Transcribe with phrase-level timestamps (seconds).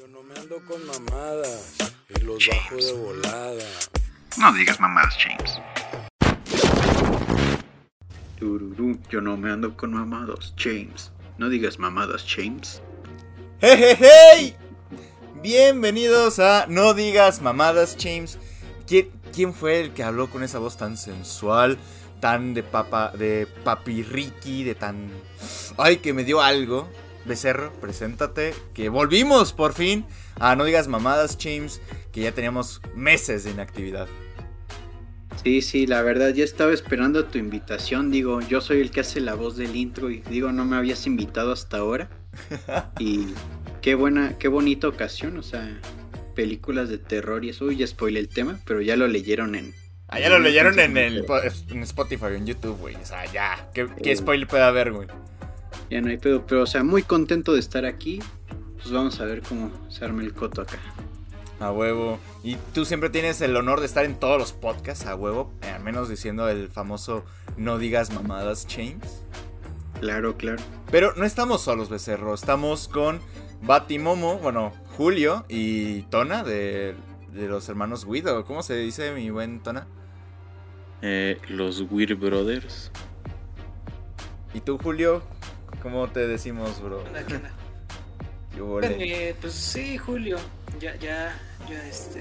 [0.00, 1.76] Yo no me ando con mamadas
[2.08, 3.66] y los bajo de volada.
[4.38, 5.60] No digas mamadas, James.
[8.38, 11.12] Tururú, yo no me ando con mamadas, James.
[11.36, 12.80] No digas mamadas, James.
[13.60, 14.56] ¡Hey, hey, hey!
[15.42, 18.38] Bienvenidos a No Digas Mamadas, James.
[18.86, 21.76] ¿Quién, quién fue el que habló con esa voz tan sensual?
[22.20, 25.10] Tan de papa, de papi Ricky, de tan...
[25.76, 26.88] ¡Ay, que me dio algo!
[27.24, 30.06] Becerro, preséntate, que volvimos por fin
[30.38, 31.80] a No Digas Mamadas, James,
[32.12, 34.08] que ya teníamos meses de inactividad.
[35.42, 38.10] Sí, sí, la verdad, ya estaba esperando tu invitación.
[38.10, 41.06] Digo, yo soy el que hace la voz del intro y digo, no me habías
[41.06, 42.10] invitado hasta ahora.
[42.98, 43.28] y
[43.80, 45.80] qué buena, qué bonita ocasión, o sea,
[46.34, 47.66] películas de terror y eso.
[47.66, 49.74] Uy, ya spoilé el tema, pero ya lo leyeron en.
[50.08, 51.24] Ah, ya lo leyeron en, el,
[51.68, 52.96] en Spotify, en YouTube, güey.
[52.96, 55.06] O sea, ya, ¿qué, qué spoiler puede haber, güey?
[55.90, 58.20] Ya no hay pedo, pero o sea, muy contento de estar aquí.
[58.76, 60.78] Pues vamos a ver cómo se arma el coto acá.
[61.58, 62.18] A huevo.
[62.42, 65.52] Y tú siempre tienes el honor de estar en todos los podcasts, a huevo.
[65.62, 67.24] eh, Al menos diciendo el famoso
[67.58, 69.22] no digas mamadas, James.
[70.00, 70.62] Claro, claro.
[70.90, 72.32] Pero no estamos solos, Becerro.
[72.32, 73.20] Estamos con
[73.62, 76.94] Batimomo, bueno, Julio y Tona de,
[77.34, 78.46] de los hermanos Guido.
[78.46, 79.86] ¿Cómo se dice, mi buen Tona?
[81.02, 82.90] Eh, los Weir Brothers.
[84.54, 85.22] ¿Y tú, Julio?
[85.82, 87.02] ¿Cómo te decimos, bro?
[87.02, 87.50] ¿Qué onda, qué onda?
[88.54, 89.28] ¿Qué huele?
[89.30, 90.38] Eh, pues sí, Julio.
[90.78, 92.20] Ya, ya, ya, este.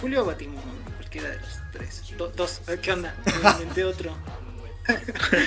[0.00, 0.62] Julio o Batimón,
[0.96, 2.02] cualquiera de los tres.
[2.16, 3.14] Do- dos, ¿qué onda?
[3.42, 4.14] Me inventé otro.
[4.86, 5.40] Pero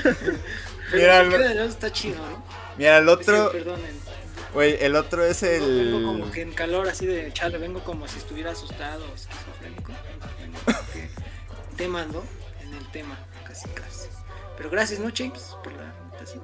[0.94, 2.44] Mira, cualquiera de los está chido, ¿no?
[2.78, 4.00] Mira, el otro, perdonen.
[4.54, 6.32] güey, el otro es Vengo, vengo como el...
[6.32, 9.92] que en calor, así de chale, vengo como si estuviera asustado, esquizofrénico.
[10.40, 11.10] Vengo como que
[11.76, 12.24] temas, ¿no?
[12.62, 14.08] En el tema, casi, casi.
[14.56, 15.56] Pero gracias, ¿no, James?
[15.64, 16.44] Por la invitación.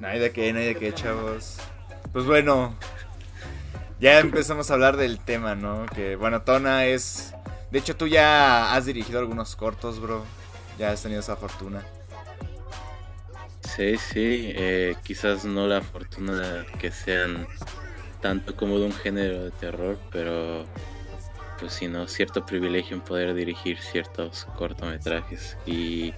[0.00, 1.58] No hay de qué, no de qué, chavos.
[2.12, 2.74] Pues bueno,
[4.00, 5.86] ya empezamos a hablar del tema, ¿no?
[5.94, 7.34] Que bueno, Tona es...
[7.70, 10.24] De hecho, tú ya has dirigido algunos cortos, bro.
[10.78, 11.84] Ya has tenido esa fortuna.
[13.76, 17.46] Sí, sí, eh, quizás no la fortuna que sean
[18.20, 20.64] tanto como de un género de terror, pero
[21.58, 22.08] pues sí, ¿no?
[22.08, 26.14] Cierto privilegio en poder dirigir ciertos cortometrajes y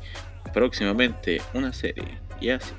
[0.54, 2.72] próximamente una serie, y así.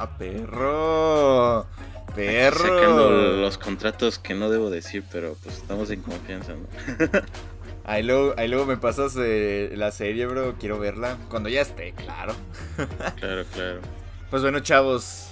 [0.00, 1.66] ¡Ah, perro!
[2.14, 2.58] ¡Perro!
[2.58, 6.68] Sacando los contratos que no debo decir, pero pues estamos en confianza, ¿no?
[7.84, 10.56] Ahí luego, ahí luego me pasas eh, la serie, bro.
[10.60, 11.16] Quiero verla.
[11.30, 12.34] Cuando ya esté, claro.
[13.16, 13.80] Claro, claro.
[14.28, 15.30] Pues bueno, chavos.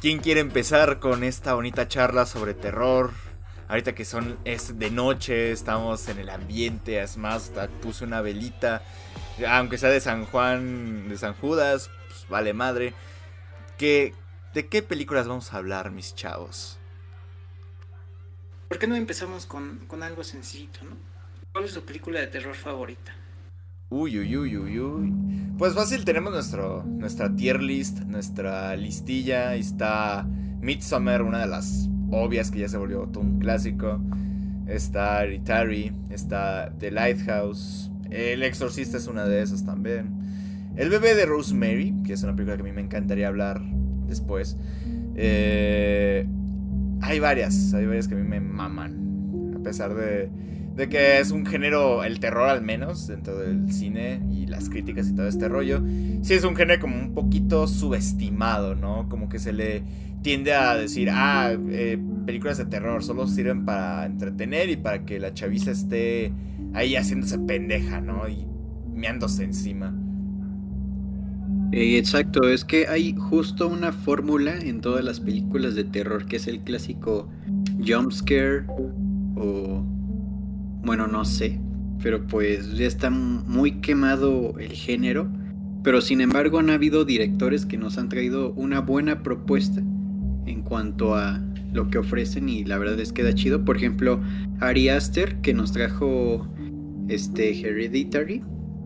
[0.00, 3.10] ¿Quién quiere empezar con esta bonita charla sobre terror?
[3.68, 8.82] Ahorita que son es de noche, estamos en el ambiente, es más, puse una velita.
[9.46, 12.94] Aunque sea de San Juan, de San Judas, pues vale madre.
[13.78, 14.14] ¿Qué,
[14.54, 16.78] ¿De qué películas vamos a hablar, mis chavos?
[18.68, 20.96] ¿Por qué no empezamos con, con algo sencillito, no?
[21.52, 23.14] ¿Cuál es tu película de terror favorita?
[23.90, 25.12] Uy, uy, uy, uy, uy.
[25.58, 29.54] Pues fácil, tenemos nuestro, nuestra tier list, nuestra listilla.
[29.54, 30.26] Está
[30.60, 34.00] Midsommar, una de las obvias que ya se volvió todo un clásico.
[34.66, 37.90] Está Hereditary, está The Lighthouse.
[38.10, 40.25] El Exorcista es una de esas también.
[40.76, 43.62] El bebé de Rosemary, que es una película que a mí me encantaría hablar
[44.06, 44.56] después.
[45.14, 46.26] Eh,
[47.00, 49.54] hay varias, hay varias que a mí me maman.
[49.56, 50.28] A pesar de,
[50.76, 55.08] de que es un género, el terror al menos, dentro del cine y las críticas
[55.08, 55.82] y todo este rollo.
[56.22, 59.08] Sí es un género como un poquito subestimado, ¿no?
[59.08, 59.82] Como que se le
[60.22, 65.18] tiende a decir, ah, eh, películas de terror solo sirven para entretener y para que
[65.20, 66.32] la chaviza esté
[66.74, 68.28] ahí haciéndose pendeja, ¿no?
[68.28, 68.46] Y
[68.92, 69.94] meándose encima.
[71.72, 76.36] Eh, exacto, es que hay justo una fórmula en todas las películas de terror que
[76.36, 77.28] es el clásico
[77.84, 79.84] jump scare o
[80.86, 81.60] bueno, no sé,
[82.00, 85.28] pero pues ya está muy quemado el género,
[85.82, 89.80] pero sin embargo han habido directores que nos han traído una buena propuesta
[90.46, 94.20] en cuanto a lo que ofrecen y la verdad es que da chido, por ejemplo,
[94.60, 96.46] Ari Aster que nos trajo
[97.08, 98.42] este Hereditary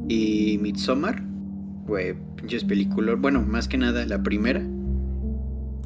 [0.09, 1.30] y Midsommar
[1.91, 3.21] Güey, pinches películas.
[3.21, 4.63] Bueno, más que nada la primera.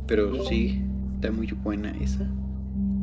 [0.06, 0.82] Pero sí,
[1.14, 2.28] está muy buena esa.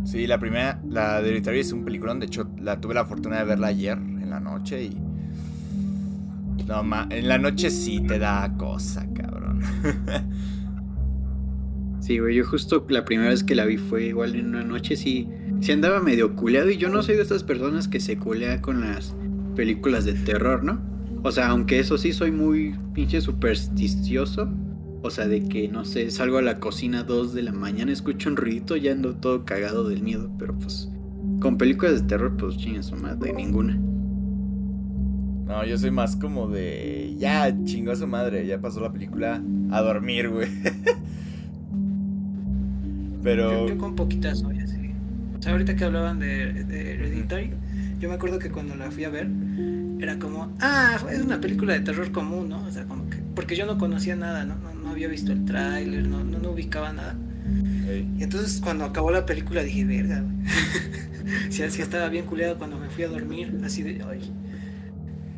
[0.05, 2.19] Sí, la primera, la de Hereditary es un peliculón.
[2.19, 4.97] De hecho, la tuve la fortuna de verla ayer en la noche y.
[6.67, 9.61] No, ma, en la noche sí te da cosa, cabrón.
[12.01, 14.95] Sí, güey, yo justo la primera vez que la vi fue igual en una noche,
[14.95, 18.59] sí, sí andaba medio culeado y yo no soy de estas personas que se culea
[18.59, 19.15] con las
[19.55, 20.81] películas de terror, ¿no?
[21.23, 24.49] O sea, aunque eso sí soy muy pinche supersticioso,
[25.03, 27.91] O sea, de que, no sé, salgo a la cocina a 2 de la mañana,
[27.91, 30.31] escucho un ruidito, ya ando todo cagado del miedo.
[30.37, 30.89] Pero pues,
[31.39, 33.81] con películas de terror, pues chingas su madre, ninguna.
[35.45, 37.15] No, yo soy más como de.
[37.17, 39.41] Ya, chingó a su madre, ya pasó la película
[39.71, 40.47] a dormir, güey.
[43.23, 43.67] Pero.
[43.67, 44.77] Yo, yo con poquitas soy así.
[45.37, 47.53] O sea, ahorita que hablaban de, de Hereditary,
[47.99, 49.29] yo me acuerdo que cuando la fui a ver,
[50.01, 52.63] era como, ah, es una película de terror común, ¿no?
[52.65, 53.17] O sea, como que.
[53.35, 54.55] Porque yo no conocía nada, ¿no?
[54.55, 57.15] No, no había visto el tráiler, no, no, no ubicaba nada.
[58.17, 60.35] Y entonces cuando acabó la película dije, verga, güey.
[61.49, 64.31] sí, sí estaba bien culeado cuando me fui a dormir, así de, ay.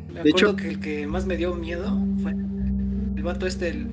[0.08, 3.68] Me De acuerdo hecho- que el que más me dio miedo fue el vato este,
[3.70, 3.86] el,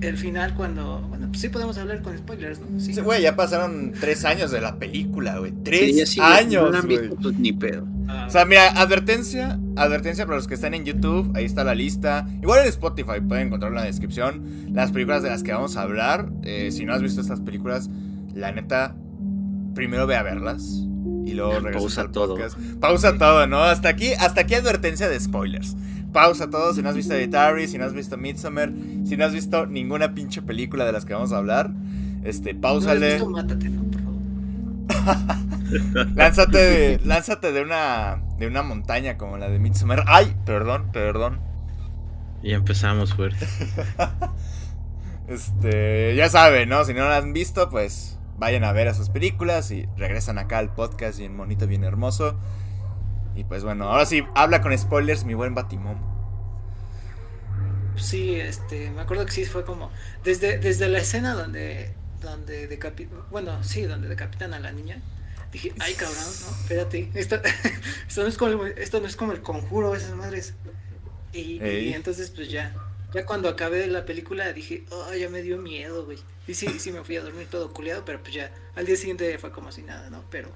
[0.00, 2.78] el final cuando, bueno, pues sí podemos hablar con spoilers, ¿no?
[2.80, 2.92] Sí.
[2.94, 5.52] Sí, Güey, ya pasaron tres años de la película, güey.
[5.64, 6.98] Tres Sí, así, años, No la han güey.
[6.98, 7.86] visto, pues ni pedo.
[8.06, 11.74] Ah, O sea, mira, advertencia, advertencia para los que están en YouTube, ahí está la
[11.74, 12.26] lista.
[12.42, 14.72] Igual en Spotify pueden encontrarlo en la descripción.
[14.72, 16.30] Las películas de las que vamos a hablar.
[16.42, 17.88] eh, si no has visto estas películas,
[18.34, 18.94] la neta,
[19.74, 20.62] primero ve a verlas
[21.26, 22.34] y luego regresas Pausa al todo.
[22.34, 22.58] podcast.
[22.80, 23.58] Pausa todo, ¿no?
[23.62, 25.76] Hasta aquí, hasta aquí advertencia de spoilers.
[26.18, 28.72] Pausa todo si no has visto Hereditary, si no has visto Midsommar,
[29.04, 31.70] si no has visto ninguna pinche película de las que vamos a hablar.
[32.24, 33.12] Este, no has pausale.
[33.12, 33.84] visto, mátate, ¿no?
[33.84, 35.36] Por favor.
[36.16, 40.02] Lánzate de, lánzate de una de una montaña como la de Midsommar.
[40.08, 41.38] Ay, perdón, perdón.
[42.42, 43.46] Y empezamos fuerte.
[45.28, 46.86] Este, ya saben, ¿no?
[46.86, 50.72] Si no la han visto, pues vayan a ver esas películas y regresan acá al
[50.72, 52.38] podcast bien bonito, bien hermoso.
[53.38, 55.96] Y pues bueno, ahora sí, habla con spoilers, mi buen Batimón.
[57.96, 59.92] Sí, este, me acuerdo que sí fue como
[60.24, 65.00] desde, desde la escena donde donde decapitan, bueno, sí, donde decapitan a la niña.
[65.52, 67.40] Dije, ay cabrón, no, espérate, esto,
[68.08, 70.54] esto no es como el, esto no es como el conjuro, esas madres.
[71.32, 71.60] Y,
[71.92, 72.74] entonces pues ya,
[73.14, 76.18] ya cuando acabé la película dije, oh, ya me dio miedo, güey.
[76.48, 79.38] Y sí, sí me fui a dormir todo culeado, pero pues ya, al día siguiente
[79.38, 80.24] fue como si nada, ¿no?
[80.28, 80.50] Pero,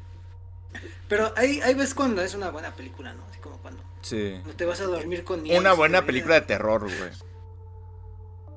[1.09, 3.23] pero ahí, ahí ves cuando es una buena película, ¿no?
[3.31, 4.35] Así como cuando Sí.
[4.45, 5.59] no te vas a dormir con miedo.
[5.61, 7.11] Una buena película de terror, güey.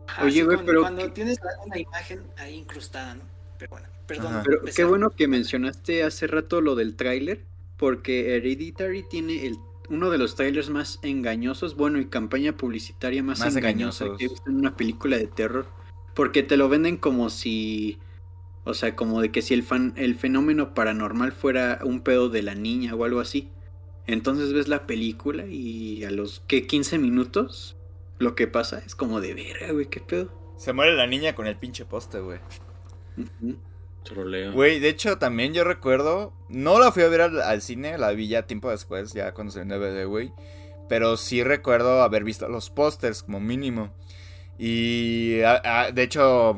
[0.08, 3.24] Ajá, Oye, güey, pero cuando ¿qué- tienes una imagen ahí incrustada, ¿no?
[3.58, 4.28] Pero bueno, perdón.
[4.34, 4.44] Ajá.
[4.46, 7.44] Pero qué bueno que mencionaste hace rato lo del tráiler,
[7.78, 9.58] porque Hereditary tiene el,
[9.90, 14.18] uno de los trailers más engañosos, bueno, y campaña publicitaria más, Más engañosa engañosos.
[14.20, 15.66] que he visto en una película de terror,
[16.14, 18.00] porque te lo venden como si,
[18.66, 22.42] o sea, como de que si el, fan, el fenómeno paranormal fuera un pedo de
[22.44, 23.50] la niña o algo así.
[24.08, 27.78] Entonces ves la película y a los que 15 minutos
[28.20, 30.32] lo que pasa es como de verga, güey, qué pedo.
[30.58, 32.40] Se muere la niña con el pinche poste, güey.
[34.04, 34.54] Troleo.
[34.54, 36.34] Güey, de hecho, también yo recuerdo.
[36.50, 39.52] No la fui a ver al, al cine, la vi ya tiempo después, ya cuando
[39.52, 40.32] se en DVD, güey.
[40.88, 43.94] Pero sí recuerdo haber visto los pósters como mínimo.
[44.60, 46.56] Y a- a- de hecho,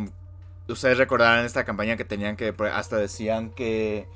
[0.68, 4.08] ustedes recordarán esta campaña que tenían que hasta decían que.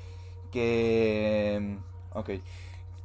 [0.50, 1.78] Que.
[2.10, 2.30] Ok.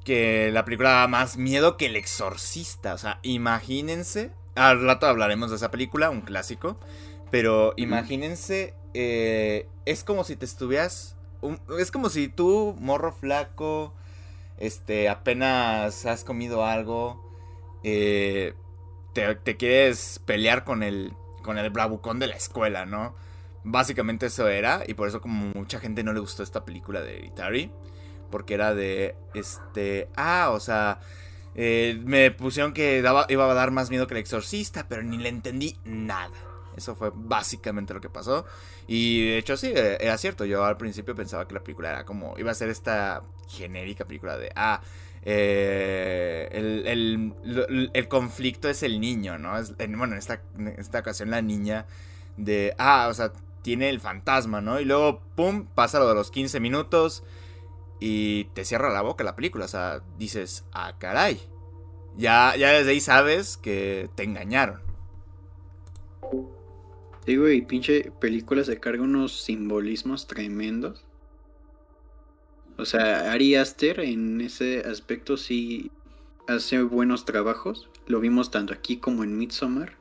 [0.04, 2.94] Que la película daba más miedo que El Exorcista.
[2.94, 4.32] O sea, imagínense.
[4.56, 6.78] Al rato hablaremos de esa película, un clásico.
[7.30, 13.94] Pero imagínense, eh, es como si te estuvieras, un- es como si tú, morro flaco,
[14.58, 17.22] este, apenas has comido algo,
[17.84, 18.54] eh,
[19.14, 21.14] te, te quieres pelear con el,
[21.44, 23.14] con el bravucón de la escuela, ¿no?
[23.70, 27.18] Básicamente eso era, y por eso como mucha gente no le gustó esta película de
[27.18, 27.72] Hereditary,
[28.32, 31.00] porque era de, este, ah, o sea,
[31.56, 35.18] eh, me pusieron que daba, iba a dar más miedo que el exorcista, pero ni
[35.18, 36.32] le entendí nada.
[36.76, 38.46] Eso fue básicamente lo que pasó.
[38.88, 40.46] Y de hecho sí, eh, era cierto.
[40.46, 42.38] Yo al principio pensaba que la película era como...
[42.38, 44.52] Iba a ser esta genérica película de...
[44.56, 44.82] Ah,
[45.24, 49.54] eh, el, el- el conflicto es el niño, ¿no?
[49.98, 51.88] Bueno, en esta, en esta ocasión la niña
[52.38, 52.76] de...
[52.78, 54.80] Ah, o sea, tiene el fantasma, ¿no?
[54.80, 55.66] Y luego, ¡pum!
[55.74, 57.24] Pasa lo de los 15 minutos
[58.00, 59.66] y te cierra la boca la película.
[59.66, 61.40] O sea, dices, ah, caray.
[62.16, 64.82] Ya, ya desde ahí sabes que te engañaron.
[67.26, 71.04] Sí, güey, pinche película se carga unos simbolismos tremendos.
[72.78, 75.92] O sea, Ari Aster en ese aspecto sí
[76.48, 77.90] hace buenos trabajos.
[78.06, 79.97] Lo vimos tanto aquí como en Midsommar.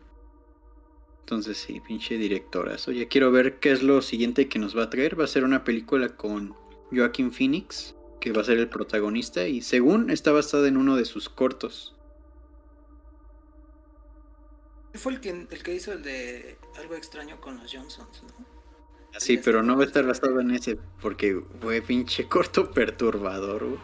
[1.26, 2.92] Entonces sí, pinche directorazo.
[2.92, 5.18] Ya quiero ver qué es lo siguiente que nos va a traer.
[5.18, 6.54] Va a ser una película con
[6.92, 11.04] Joaquin Phoenix, que va a ser el protagonista y según está basada en uno de
[11.04, 11.96] sus cortos.
[14.94, 18.46] Fue el que, el que hizo el de algo extraño con los Johnsons, ¿no?
[19.18, 23.80] Sí, pero no va a estar basado en ese porque fue pinche corto perturbador, güey.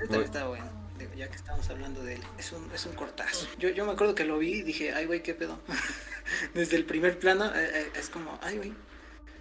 [0.00, 0.79] También está bueno.
[1.20, 3.46] Ya que estamos hablando de él, es un, es un cortazo.
[3.58, 5.58] Yo, yo me acuerdo que lo vi y dije, ay, güey, qué pedo.
[6.54, 8.72] Desde el primer plano eh, eh, es como, ay, güey.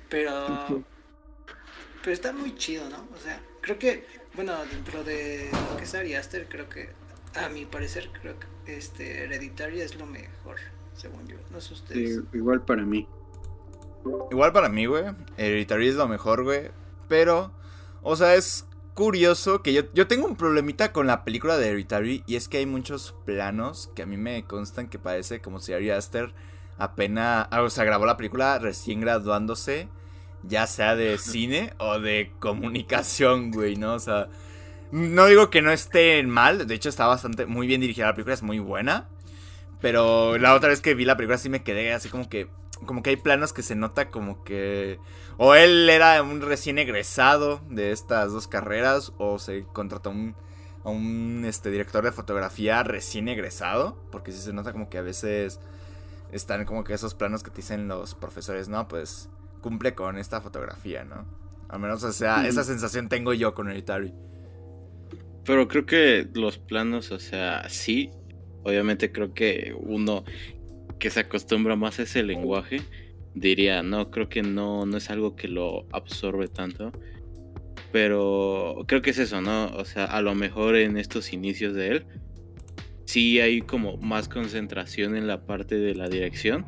[0.10, 0.84] Pero,
[2.04, 3.08] pero está muy chido, ¿no?
[3.16, 6.90] O sea, creo que, bueno, dentro de lo que es Ari Aster, creo que,
[7.36, 10.58] a mi parecer, creo que este Hereditary es lo mejor,
[10.96, 11.38] según yo.
[11.50, 12.16] No sé ustedes.
[12.16, 13.08] Sí, igual para mí.
[14.32, 15.06] Igual para mí, güey.
[15.38, 16.72] Hereditary es lo mejor, güey.
[17.08, 17.54] Pero,
[18.02, 18.66] o sea, es
[19.00, 22.58] curioso que yo, yo tengo un problemita con la película de Hereditary y es que
[22.58, 26.34] hay muchos planos que a mí me constan que parece como si Ari Aster
[26.78, 29.88] apenas, ah, o sea, grabó la película recién graduándose,
[30.44, 33.94] ya sea de cine o de comunicación, güey, ¿no?
[33.94, 34.28] O sea,
[34.92, 38.34] no digo que no esté mal, de hecho está bastante, muy bien dirigida la película,
[38.34, 39.08] es muy buena,
[39.80, 42.50] pero la otra vez que vi la película sí me quedé así como que,
[42.86, 45.00] como que hay planos que se nota como que
[45.38, 50.36] o él era un recién egresado de estas dos carreras o se contrató un,
[50.84, 55.02] a un este, director de fotografía recién egresado, porque sí se nota como que a
[55.02, 55.60] veces
[56.32, 59.30] están como que esos planos que te dicen los profesores, no, pues
[59.62, 61.26] cumple con esta fotografía, ¿no?
[61.70, 64.14] Al menos, o sea, esa sensación tengo yo con Hereditary.
[65.46, 68.12] Pero creo que los planos, o sea, sí,
[68.64, 70.24] obviamente creo que uno
[71.00, 72.82] que se acostumbra más a ese lenguaje
[73.34, 76.92] diría, no, creo que no, no es algo que lo absorbe tanto.
[77.92, 79.68] Pero creo que es eso, ¿no?
[79.68, 82.06] O sea, a lo mejor en estos inicios de él,
[83.06, 86.66] sí hay como más concentración en la parte de la dirección.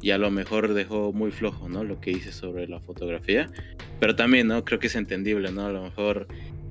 [0.00, 1.84] Y a lo mejor dejó muy flojo, ¿no?
[1.84, 3.50] Lo que dice sobre la fotografía.
[4.00, 4.64] Pero también, ¿no?
[4.64, 5.66] Creo que es entendible, ¿no?
[5.66, 6.28] A lo mejor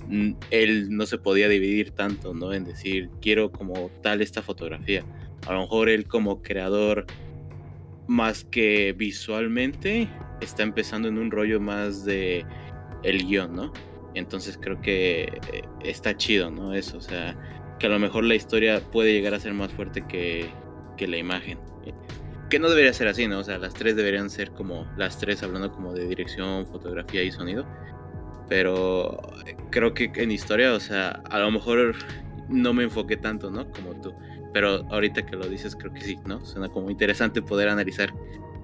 [0.08, 2.54] mm, él no se podía dividir tanto, ¿no?
[2.54, 5.06] En decir, quiero como tal esta fotografía.
[5.48, 7.06] A lo mejor él como creador
[8.08, 10.10] más que visualmente,
[10.42, 12.46] está empezando en un rollo más de
[13.04, 13.74] el guion, ¿no?
[14.14, 15.24] Entonces creo que
[15.54, 16.74] eh, está chido, ¿no?
[16.74, 17.38] Eso, o sea,
[17.80, 20.50] que a lo mejor la historia puede llegar a ser más fuerte que,
[20.98, 21.60] que la imagen.
[22.50, 23.40] Que no debería ser así, ¿no?
[23.40, 27.32] O sea, las tres deberían ser como las tres hablando como de dirección, fotografía y
[27.32, 27.66] sonido.
[28.48, 29.18] Pero
[29.70, 31.96] creo que en historia, o sea, a lo mejor
[32.48, 33.70] no me enfoqué tanto, ¿no?
[33.72, 34.14] Como tú.
[34.58, 36.44] Pero ahorita que lo dices, creo que sí, ¿no?
[36.44, 38.12] Suena como interesante poder analizar,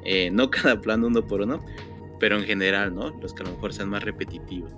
[0.04, 1.64] eh, no cada plano uno por uno,
[2.20, 3.12] pero en general, ¿no?
[3.22, 4.72] Los que a lo mejor sean más repetitivos.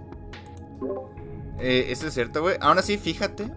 [1.57, 2.57] Eh, eso es cierto, güey.
[2.59, 3.49] Aún así, fíjate,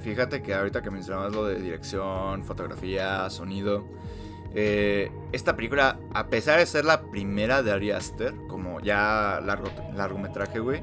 [0.00, 3.84] fíjate que ahorita que mencionabas lo de dirección, fotografía, sonido,
[4.52, 9.70] eh, esta película, a pesar de ser la primera de Ari Aster, como ya largo,
[9.94, 10.82] largometraje, güey,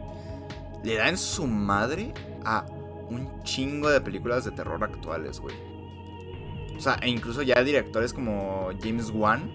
[0.82, 2.14] le da en su madre
[2.46, 2.66] a
[3.10, 5.71] un chingo de películas de terror actuales, güey.
[6.78, 9.52] O sea, e incluso ya directores como James Wan,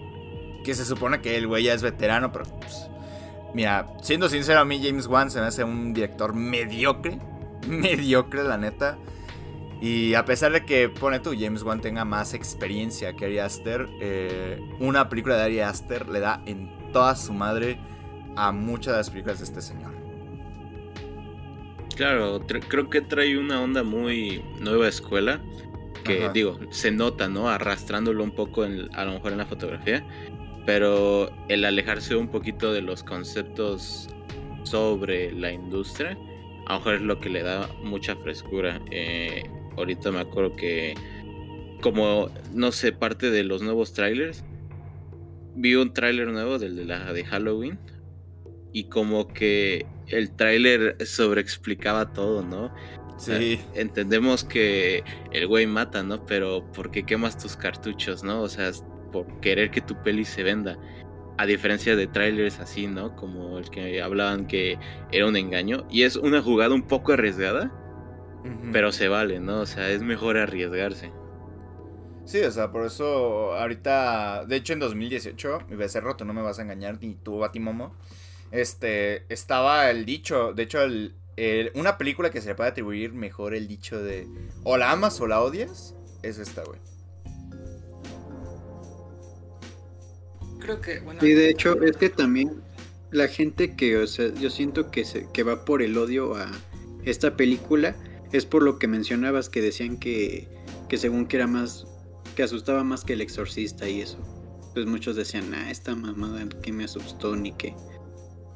[0.63, 2.89] que se supone que el güey ya es veterano, pero pues,
[3.53, 7.19] mira, siendo sincero a mí James Wan se me hace un director mediocre,
[7.67, 8.97] mediocre la neta.
[9.79, 13.87] Y a pesar de que, pone tú, James Wan tenga más experiencia que Ari Aster,
[14.01, 17.79] eh, una película de Ari Aster le da en toda su madre
[18.35, 19.93] a muchas de las películas de este señor.
[21.95, 25.41] Claro, creo que trae una onda muy nueva escuela.
[26.03, 27.49] Que digo, se nota, ¿no?
[27.49, 30.05] Arrastrándolo un poco en, a lo mejor en la fotografía.
[30.65, 34.09] Pero el alejarse un poquito de los conceptos
[34.63, 36.17] sobre la industria,
[36.67, 38.81] a lo mejor es lo que le da mucha frescura.
[38.91, 39.43] Eh,
[39.77, 40.93] ahorita me acuerdo que,
[41.81, 44.43] como, no sé, parte de los nuevos trailers,
[45.55, 47.79] vi un tráiler nuevo del de la de Halloween
[48.73, 52.73] y como que el tráiler sobreexplicaba todo, ¿no?
[53.17, 53.59] Sí.
[53.73, 56.25] entendemos que el güey mata, ¿no?
[56.25, 58.41] Pero ¿por qué quemas tus cartuchos, no?
[58.41, 58.71] O sea,
[59.11, 60.77] por querer que tu peli se venda.
[61.39, 63.15] A diferencia de trailers así, ¿no?
[63.15, 64.79] Como el que hablaban que
[65.11, 65.85] era un engaño.
[65.89, 67.71] Y es una jugada un poco arriesgada,
[68.71, 69.61] pero se vale, ¿no?
[69.61, 71.11] O sea, es mejor arriesgarse.
[72.25, 76.41] Sí, o sea, por eso ahorita, de hecho en 2018, mi becerro, tú no me
[76.41, 77.95] vas a engañar, ni tú, Batimomo,
[78.51, 81.15] este, estaba el dicho, de hecho, el,
[81.75, 84.27] una película que se le puede atribuir mejor el dicho de
[84.63, 86.79] o la amas o la odias, es esta, güey.
[90.59, 91.21] Creo que, bueno.
[91.21, 92.61] Sí, de hecho, es que también
[93.11, 96.51] la gente que, o sea, yo siento que, se, que va por el odio a
[97.05, 97.95] esta película
[98.33, 100.47] es por lo que mencionabas que decían que,
[100.89, 101.87] que según que era más,
[102.35, 104.17] que asustaba más que el exorcista y eso.
[104.73, 107.73] Pues muchos decían, ah, esta mamada que me asustó ni que.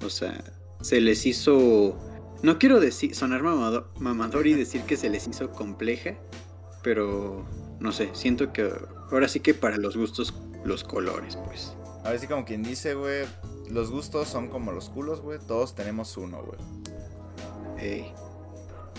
[0.03, 0.43] O sea,
[0.81, 1.97] se les hizo
[2.43, 6.15] no quiero decir, sonar mamador, y decir que se les hizo compleja,
[6.83, 7.45] pero
[7.79, 8.71] no sé, siento que
[9.12, 10.33] ahora sí que para los gustos,
[10.65, 11.74] los colores, pues.
[12.03, 13.25] A ver si como quien dice, güey,
[13.69, 16.60] los gustos son como los culos, güey, todos tenemos uno, güey.
[17.77, 18.13] Hey.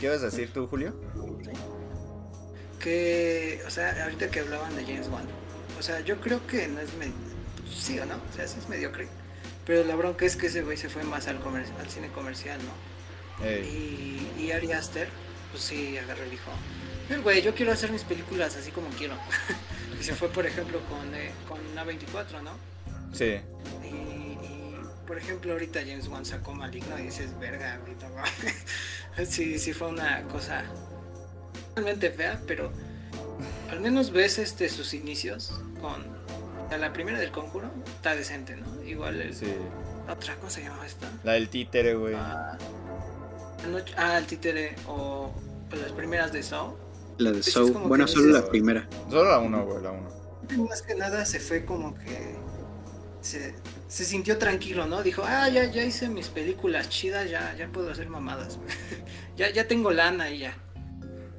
[0.00, 0.94] ¿Qué vas a decir tú, Julio?
[2.80, 5.22] que, o sea, ahorita que hablaban de James Wan,
[5.78, 7.12] o sea, yo creo que no es medio,
[7.72, 9.06] sí o no, o sea, sí es mediocre.
[9.64, 12.58] Pero la bronca es que ese güey se fue más al, comer- al cine comercial,
[12.58, 12.91] ¿no?
[13.44, 15.08] Y, y Ari Aster,
[15.50, 16.50] pues sí, agarró y dijo,
[17.11, 19.14] el güey, yo quiero hacer mis películas así como quiero.
[20.00, 22.52] y se fue, por ejemplo, con, eh, con A24, ¿no?
[23.12, 23.40] Sí.
[23.84, 28.25] Y, y, por ejemplo, ahorita James Wan sacó Maligno y dices, verga, ahorita va.
[29.26, 30.64] sí, sí fue una cosa
[31.75, 32.72] realmente fea, pero
[33.70, 36.04] al menos ves este sus inicios con
[36.78, 38.82] la primera del conjuro, está decente, ¿no?
[38.82, 39.52] Igual el, Sí.
[40.08, 41.06] otra, ¿cómo se llama esta?
[41.22, 42.14] La del títere, güey.
[42.16, 42.56] Ah,
[43.64, 45.33] Anoche- ah, el títere o,
[45.73, 46.76] o las primeras de Saw.
[47.19, 47.73] La de Pues es Soul.
[47.73, 48.88] como Bueno, solo dices- la primera.
[49.11, 50.09] Solo la uno, güey, la uno.
[50.69, 52.35] Más que nada se fue como que
[53.21, 53.54] se,
[53.88, 55.02] se sintió tranquilo, ¿no?
[55.02, 58.59] Dijo, ah, ya, ya hice mis películas chidas, ya, ya puedo hacer mamadas.
[59.37, 60.57] ya, ya tengo lana y ya.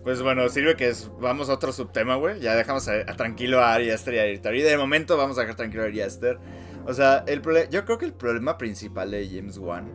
[0.03, 2.39] Pues bueno, sirve que es, vamos a otro subtema, güey.
[2.39, 4.53] Ya dejamos a, a tranquilo a Ari Aster y a.
[4.53, 6.37] Y de momento vamos a dejar tranquilo a Ari Aster.
[6.85, 9.89] O sea, el yo creo que el problema principal de James Wan,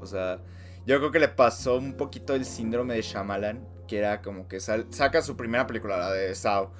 [0.00, 0.40] o sea,
[0.86, 4.60] yo creo que le pasó un poquito el síndrome de Shyamalan, que era como que
[4.60, 6.70] saca su primera película, la de Saw.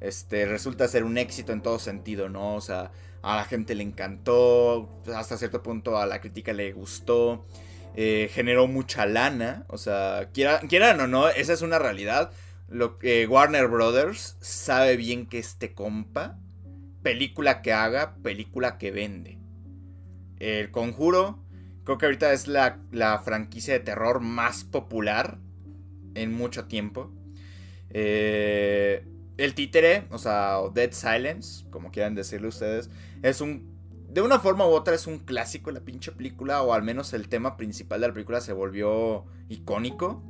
[0.00, 2.54] Este, resulta ser un éxito en todo sentido, ¿no?
[2.56, 2.90] O sea,
[3.22, 7.46] a la gente le encantó, hasta cierto punto a la crítica le gustó
[7.96, 9.64] eh, generó mucha lana.
[9.68, 12.32] O sea, quiera- quieran o no, esa es una realidad.
[12.68, 16.38] Lo que Warner Brothers sabe bien que este compa,
[17.02, 19.38] película que haga, película que vende.
[20.38, 21.43] El Conjuro,
[21.84, 25.38] creo que ahorita es la, la franquicia de terror más popular
[26.14, 27.10] en mucho tiempo.
[27.90, 32.90] Eh, el títere, o sea, o Dead Silence, como quieran decirle ustedes,
[33.22, 33.74] es un
[34.14, 37.28] de una forma u otra es un clásico la pinche película, o al menos el
[37.28, 40.22] tema principal de la película se volvió icónico.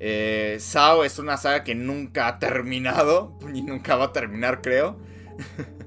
[0.00, 4.98] Eh, Sao es una saga que nunca ha terminado, ni nunca va a terminar, creo.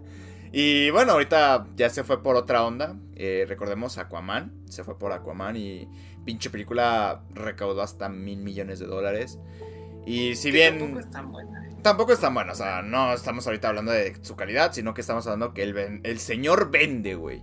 [0.51, 2.95] y bueno, ahorita ya se fue por otra onda.
[3.15, 5.87] Eh, recordemos Aquaman, se fue por Aquaman y
[6.25, 9.39] pinche película recaudó hasta mil millones de dólares.
[10.05, 11.69] Y si bien tampoco es tan buena.
[11.81, 12.53] tampoco es tan bueno.
[12.53, 16.01] O sea, no estamos ahorita hablando de su calidad, sino que estamos hablando que el,
[16.03, 17.41] el señor vende, güey.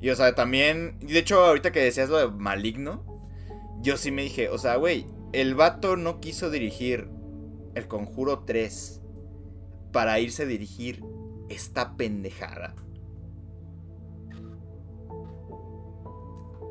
[0.00, 0.96] Y o sea, también.
[1.00, 3.04] y De hecho, ahorita que decías lo de maligno,
[3.80, 7.08] yo sí me dije, o sea, güey, el vato no quiso dirigir
[7.74, 9.00] El Conjuro 3
[9.92, 11.04] para irse a dirigir
[11.52, 12.74] esta pendejada.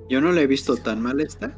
[0.09, 1.53] Yo no la he visto tan mal esta.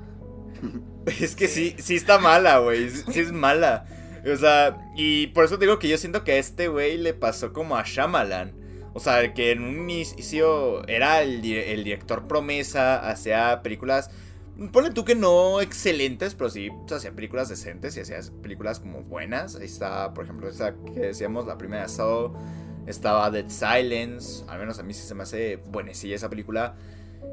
[1.19, 2.89] Es que sí, sí está mala, güey.
[2.89, 3.85] Sí es mala.
[4.31, 7.51] O sea, y por eso digo que yo siento que a este güey le pasó
[7.51, 8.53] como a Shyamalan.
[8.93, 14.11] O sea, que en un inicio era el, di- el director promesa, hacía películas,
[14.71, 18.79] ponle tú que no excelentes, pero sí o sea, hacía películas decentes y hacía películas
[18.79, 19.57] como buenas.
[19.57, 22.33] Ahí está, por ejemplo, esa que decíamos, la primera Saw,
[22.87, 26.75] estaba Dead Silence, al menos a mí sí se me hace buenecilla esa película.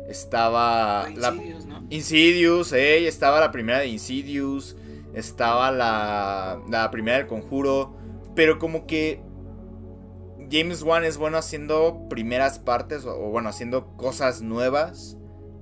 [0.08, 1.86] Estaba la, Insidious, ¿no?
[1.90, 4.76] Insidious, eh, estaba la primera de Insidious,
[5.14, 7.96] estaba la, la primera del Conjuro,
[8.34, 9.22] pero como que
[10.50, 15.16] James Wan es bueno haciendo primeras partes, o, o bueno, haciendo cosas nuevas,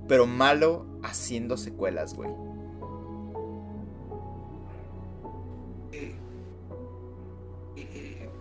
[0.07, 2.29] pero malo haciendo secuelas, güey.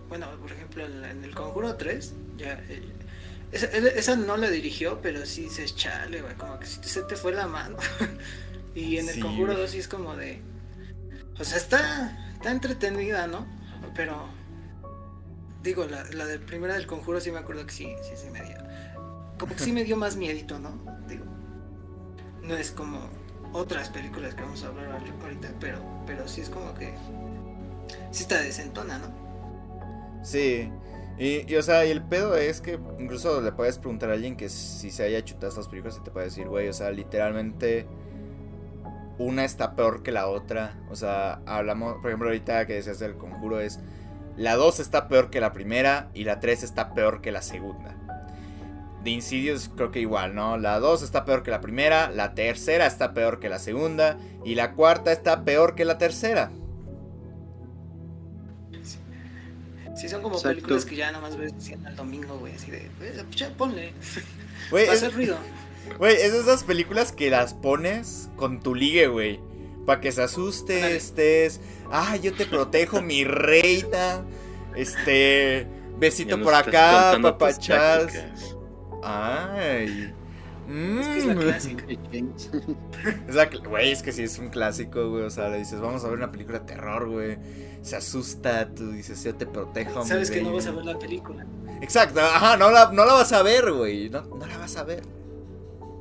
[0.09, 2.53] Bueno, por ejemplo, en, el Conjuro 3, ya.
[2.69, 2.83] eh,
[3.53, 7.33] esa, esa no la dirigió, pero sí dices, chale, güey, como que se te fue
[7.33, 7.77] la mano.
[8.75, 9.63] y en el Sí, Conjuro güey.
[9.63, 10.43] 2 sí es como de.
[11.39, 13.47] O sea, está, está entretenida, ¿no?
[13.95, 14.29] Pero.
[15.63, 18.43] Digo, la, la de primera del Conjuro sí me acuerdo que sí, sí, sí me
[18.43, 18.57] dio.
[19.39, 20.71] Como que sí me dio más miedito, ¿no?
[21.09, 21.25] Digo.
[22.43, 23.09] No es como
[23.53, 26.95] otras películas que vamos a hablar ahorita, pero, pero sí es como que.
[28.13, 29.28] Sí está decentona, ¿no?
[30.29, 30.71] Sí.
[31.19, 34.51] Y, o sea, y el pedo es que incluso le puedes preguntar a alguien que
[34.51, 37.87] si se haya chutado estas películas y te puede decir, güey, o sea, literalmente
[39.19, 40.79] una está peor que la otra.
[40.91, 43.81] O sea, hablamos, por ejemplo, ahorita que decías del conjuro es,
[44.37, 47.97] la 2 está peor que la primera y la 3 está peor que la segunda.
[49.03, 50.59] De Insidious creo que igual, ¿no?
[50.59, 54.57] La 2 está peor que la primera, la tercera está peor que la segunda y
[54.57, 56.51] la cuarta está peor que la tercera.
[59.99, 60.55] Sí, son como Exacto.
[60.55, 62.87] películas que ya nomás ves el domingo, güey, así de.
[63.01, 63.93] "Eh, Ya ponle.
[64.71, 65.37] Güey, Va a es- hacer ruido.
[65.99, 69.41] Güey, es de esas películas que las pones con tu ligue, güey.
[69.87, 71.61] Para que se asuste, estés.
[71.91, 74.23] Ah, yo te protejo, mi reina.
[74.77, 75.67] Este.
[75.99, 78.07] Besito por acá, papachas.
[78.13, 78.55] tácticas.
[80.69, 81.39] Es que es la Mm.
[81.39, 81.85] clásica.
[83.29, 85.25] Es la Güey, es que sí es un clásico, güey.
[85.25, 87.39] O sea, le dices, vamos a ver una película de terror, güey.
[87.83, 90.05] Se asusta, tú dices, yo te protejo.
[90.05, 90.57] Sabes que no baby".
[90.57, 91.47] vas a ver la película.
[91.81, 94.11] Exacto, ajá, no la, no la vas a ver, güey.
[94.11, 95.03] No, no la vas a ver.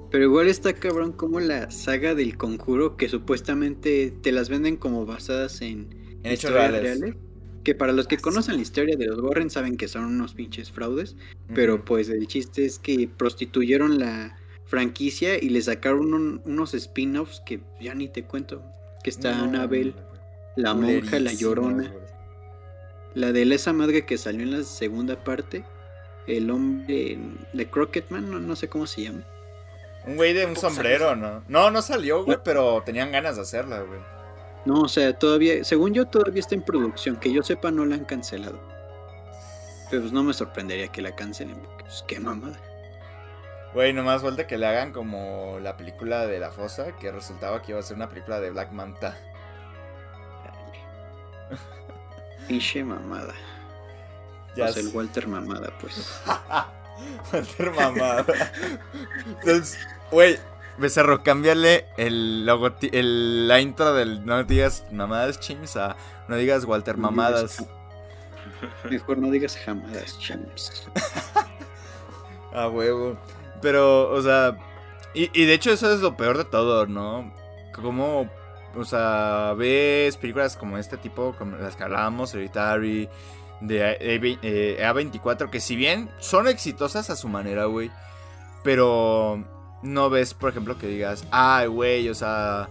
[0.09, 5.05] Pero igual está cabrón como la saga del conjuro que supuestamente te las venden como
[5.05, 5.89] basadas en,
[6.23, 7.15] En hechos historias reales.
[7.63, 10.71] Que para los que conocen la historia de los Warren saben que son unos pinches
[10.71, 11.17] fraudes.
[11.53, 17.41] Pero pues el chiste es que prostituyeron la franquicia y le sacaron un- unos spin-offs
[17.45, 18.61] que ya ni te cuento.
[19.03, 19.93] Que está No, Annabelle,
[20.55, 21.91] la monja, la llorona,
[23.13, 25.63] la de esa madre que salió en la segunda parte,
[26.27, 27.17] el hombre
[27.53, 29.23] de Crocketman, no, no sé cómo se llama.
[30.05, 31.43] Un güey de un sombrero, ¿no?
[31.47, 33.99] No, no salió, güey, pero tenían ganas de hacerla, güey.
[34.65, 37.15] No, o sea, todavía, según yo, todavía está en producción.
[37.17, 38.59] Que yo sepa, no la han cancelado.
[39.89, 42.59] Pero pues no me sorprendería que la cancelen, porque pues qué mamada.
[43.77, 47.73] Güey, nomás falta que le hagan como la película de La Fosa, que resultaba que
[47.73, 49.15] iba a ser una película de Black Manta.
[52.47, 53.35] Pinche mamada.
[54.55, 54.87] Ya o sea, el.
[54.87, 56.19] Walter mamada, pues.
[57.31, 58.25] Walter mamada.
[59.27, 59.77] Entonces,
[60.09, 60.39] güey,
[60.79, 65.95] Becerro, cámbiale el logoti el, la intro del no digas mamadas chims a
[66.27, 67.59] no digas Walter No mamadas.
[67.59, 67.71] digas
[68.89, 70.87] Mejor no digas jamadas, champs.
[72.55, 73.15] A huevo.
[73.61, 74.57] Pero, o sea,
[75.13, 77.33] y, y de hecho eso es lo peor de todo, ¿no?
[77.73, 78.29] Como,
[78.75, 83.09] o sea, ves películas como este tipo, como las que hablábamos, Hereditary,
[83.61, 87.89] de A- eh, A24, que si bien son exitosas a su manera, güey,
[88.63, 89.43] pero
[89.81, 92.69] no ves, por ejemplo, que digas, ay, güey, o sea,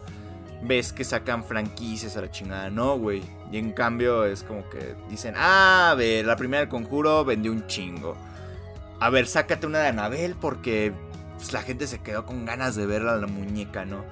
[0.62, 3.22] ves que sacan franquicias a la chingada, no, güey.
[3.53, 7.53] Y en cambio es como que dicen, ah, a ver, la primera del conjuro vendió
[7.53, 8.16] un chingo.
[9.00, 10.92] A ver, sácate una de Anabel porque
[11.37, 14.04] pues, la gente se quedó con ganas de ver a la muñeca, ¿no?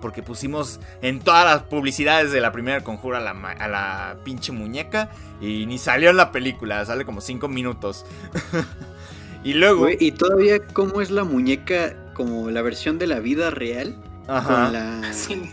[0.00, 3.68] Porque pusimos en todas las publicidades de la primera del conjuro a la, ma- a
[3.68, 8.04] la pinche muñeca y ni salió en la película, sale como 5 minutos.
[9.44, 9.88] y luego...
[9.90, 13.96] Y todavía, ¿cómo es la muñeca como la versión de la vida real?
[14.28, 14.64] Ajá.
[14.64, 15.12] Con la.
[15.12, 15.52] Sí.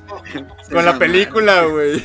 [0.71, 2.01] Con la película, güey.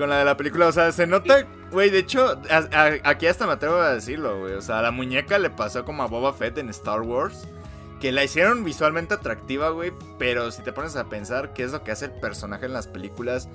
[0.00, 3.26] Con la de la película, o sea, se nota, güey, de hecho, a- a- aquí
[3.26, 4.54] hasta me atrevo a decirlo, güey.
[4.54, 7.46] O sea, a la muñeca le pasó como a Boba Fett en Star Wars.
[8.00, 9.92] Que la hicieron visualmente atractiva, güey.
[10.18, 12.86] Pero si te pones a pensar qué es lo que hace el personaje en las
[12.86, 13.46] películas,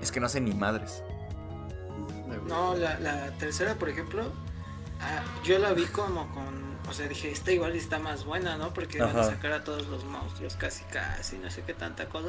[0.00, 1.02] es que no hace ni madres.
[2.48, 4.22] No, la, la tercera, por ejemplo,
[5.02, 6.64] ah, yo la vi como con.
[6.88, 8.72] O sea, dije, esta igual está más buena, ¿no?
[8.72, 12.28] Porque van a sacar a todos los monstruos casi, casi, no sé qué tanta cosa.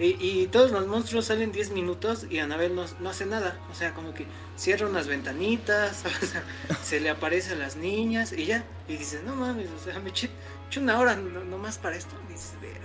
[0.00, 3.60] Y, y todos los monstruos salen 10 minutos y Anabel no, no hace nada.
[3.70, 4.24] O sea, como que
[4.56, 6.42] cierra unas ventanitas, o sea,
[6.82, 8.64] se le aparece a las niñas y ya.
[8.88, 10.30] Y dices, no mames, o sea, me eché,
[10.68, 12.16] eché una hora no, nomás para esto.
[12.30, 12.80] Y dices, verga,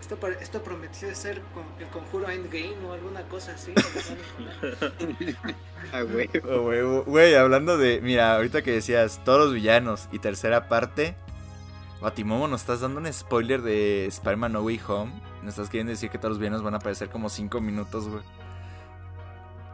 [0.00, 3.72] esto, esto prometió de ser con el conjuro Endgame o alguna cosa así.
[5.92, 8.00] Oh, güey, güey, hablando de.
[8.00, 11.16] Mira, ahorita que decías todos los villanos y tercera parte.
[12.02, 15.12] Batimomo, nos estás dando un spoiler de Spider-Man No Way Home.
[15.42, 18.22] Nos estás queriendo decir que todos los villanos van a aparecer como 5 minutos, güey.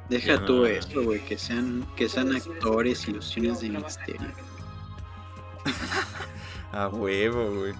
[0.08, 1.20] Deja tú eso, güey.
[1.24, 4.20] Que sean, que sean actores, ilusiones de misterio.
[6.72, 7.74] A huevo, güey.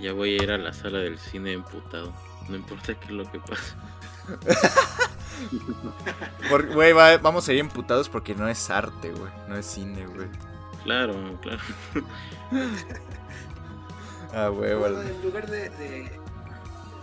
[0.00, 2.12] Ya voy a ir a la sala del cine emputado.
[2.48, 3.74] No importa qué es lo que pase.
[6.72, 9.30] Güey, va- vamos a ir emputados porque no es arte, güey.
[9.48, 10.28] No es cine, güey.
[10.84, 11.60] Claro, claro.
[14.34, 14.80] A huevo.
[14.80, 16.10] Bueno, en lugar de, de,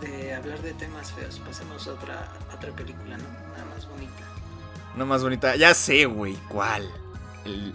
[0.02, 3.24] de hablar de temas feos, pasemos a otra, a otra película, ¿no?
[3.52, 4.22] Nada más bonita.
[4.96, 5.56] No más bonita.
[5.56, 6.36] Ya sé, güey.
[6.48, 6.90] ¿Cuál?
[7.44, 7.74] El-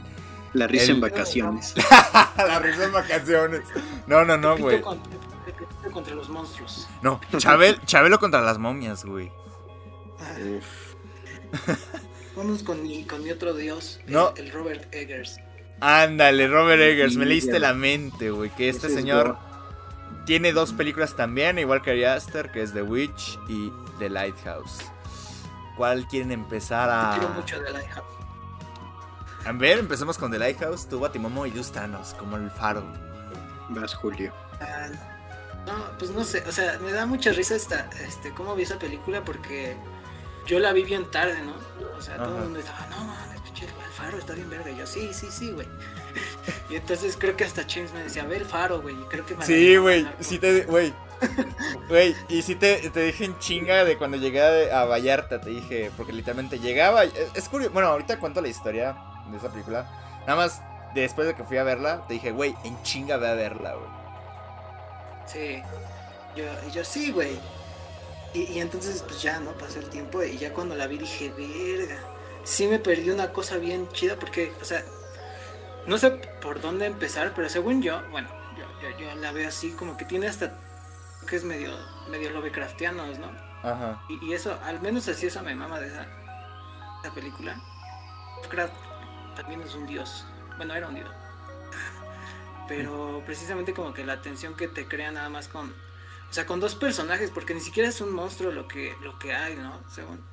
[0.53, 1.73] La risa El- en vacaciones.
[2.37, 3.61] La risa en vacaciones.
[4.05, 4.81] No, no, no, güey.
[4.81, 5.01] con-
[5.45, 6.87] Pepito contra los monstruos.
[7.01, 9.31] No, Chabel, Chabelo contra las momias, güey.
[10.19, 10.35] Ah.
[12.35, 14.33] Vamos con mi, con mi otro dios, el- No.
[14.35, 15.37] el, Robert Eggers.
[15.79, 18.49] Ándale, Robert Eggers, me leíste la mente, güey.
[18.51, 19.37] Que este Ese señor
[20.27, 24.79] tiene dos películas también, igual que Ari Aster, que es The Witch y The Lighthouse.
[25.77, 27.31] ¿Cuál quieren empezar Quiero a...?
[27.31, 28.05] mucho de Lighthouse.
[29.45, 32.83] A ver, empecemos con The Lighthouse, tú, Batimomo y Lustranos, como el faro.
[33.69, 34.33] Vas, Julio.
[34.59, 34.89] Ah,
[35.65, 38.77] no, pues no sé, o sea, me da mucha risa esta, este, cómo vi esa
[38.77, 39.77] película porque
[40.45, 41.53] yo la vi bien tarde, ¿no?
[41.97, 44.71] O sea, todo el mundo estaba, no mames, pinche el faro está bien verga.
[44.71, 45.67] Y yo, sí, sí, sí, güey.
[46.69, 48.95] y entonces creo que hasta James me decía, ve el faro, güey.
[48.95, 50.63] Y creo que me Sí, güey, sí te...
[50.63, 50.93] Güey.
[51.87, 55.91] Güey, y sí te, te dije en chinga de cuando llegué a, Vallarta, te dije,
[55.97, 57.03] porque literalmente llegaba...
[57.03, 58.95] Es, es curioso, bueno, ahorita cuento la historia
[59.31, 59.89] de esa película.
[60.27, 60.61] Nada más,
[60.93, 63.89] después de que fui a verla, te dije, güey, en chinga ve a verla, güey.
[65.25, 65.61] Sí.
[66.35, 67.39] Yo, y yo, sí, güey.
[68.33, 69.51] Y, y entonces, pues ya, ¿no?
[69.53, 71.99] Pasó el tiempo y ya cuando la vi dije, verga.
[72.43, 74.83] Sí me perdí una cosa bien chida porque, o sea,
[75.87, 79.71] no sé por dónde empezar, pero según yo, bueno, yo, yo, yo la veo así
[79.71, 80.53] como que tiene hasta
[81.27, 81.77] que es medio,
[82.09, 83.31] medio Lovecraftianos, ¿no?
[83.63, 84.01] Ajá.
[84.09, 86.07] Y, y eso, al menos así eso me mama de esa,
[87.03, 87.61] esa película.
[88.37, 88.73] Lovecraft
[89.35, 90.25] también es un dios.
[90.57, 91.09] Bueno, era un dios.
[92.67, 95.69] Pero precisamente como que la tensión que te crea nada más con...
[96.29, 99.33] O sea, con dos personajes, porque ni siquiera es un monstruo lo que, lo que
[99.33, 99.81] hay, ¿no?
[99.89, 100.23] Según...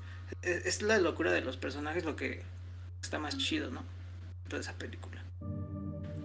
[0.43, 2.43] Es, es la locura de los personajes lo que
[3.01, 3.85] está más chido, ¿no?
[4.49, 5.24] Toda esa película.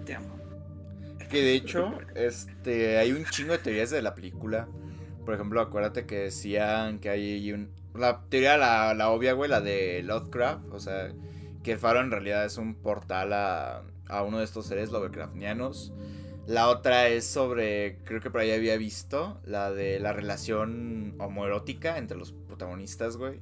[0.09, 0.39] Te amo.
[1.29, 4.67] Que de hecho, este, hay un chingo de teorías de la película.
[5.23, 7.69] Por ejemplo, acuérdate que decían que hay un...
[7.93, 10.65] La teoría, la, la obvia, güey, la de Lovecraft.
[10.71, 11.13] O sea,
[11.61, 15.93] que el faro en realidad es un portal a, a uno de estos seres Lovecraftianos.
[16.47, 21.99] La otra es sobre, creo que por ahí había visto, la de la relación homoerótica
[21.99, 23.39] entre los protagonistas, güey.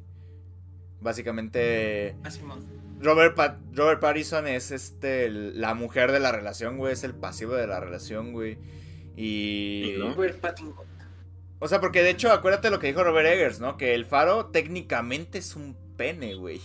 [0.99, 2.57] Básicamente, Ah.
[2.99, 7.53] Robert, Pat- Robert Pattinson es este la mujer de la relación, güey, es el pasivo
[7.53, 8.57] de la relación, güey.
[9.15, 9.95] Y...
[9.99, 10.85] Robert Pattinson.
[11.59, 13.77] O sea, porque de hecho, acuérdate lo que dijo Robert Eggers, ¿no?
[13.77, 16.61] Que el faro técnicamente es un pene, güey.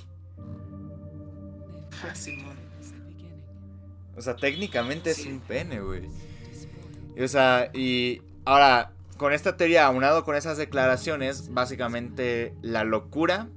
[2.03, 2.57] Ah, Simón.
[4.17, 5.23] O sea, técnicamente Sí.
[5.23, 6.09] es un pene, güey.
[7.17, 13.49] Y, o sea, y ahora, con esta teoría, aunado con esas declaraciones, básicamente la locura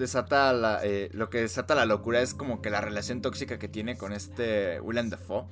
[0.00, 3.68] desata la, eh, lo que desata la locura es como que la relación tóxica que
[3.68, 5.44] tiene con este Willem Dafoe.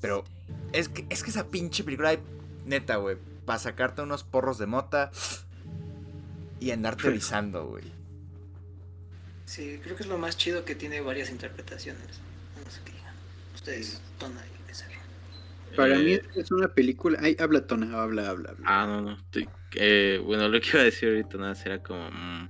[0.00, 0.24] Pero
[0.72, 2.20] es que, es que esa pinche película, hay-
[2.64, 5.10] neta, güey, para sacarte unos porros de mota
[6.60, 7.84] y andar teorizando, güey.
[9.44, 12.20] Sí, creo que es lo más chido que tiene varias interpretaciones.
[12.64, 13.14] No sé qué digan.
[13.54, 14.94] Ustedes, Tona y Becerra.
[15.76, 17.18] Para Eh, mí es una película.
[17.22, 18.50] Ay, habla Tona, habla, habla.
[18.50, 18.64] habla.
[18.66, 19.18] Ah, no, no.
[19.74, 22.10] eh, bueno, lo que iba a decir ahorita nada más era como.
[22.10, 22.48] mm,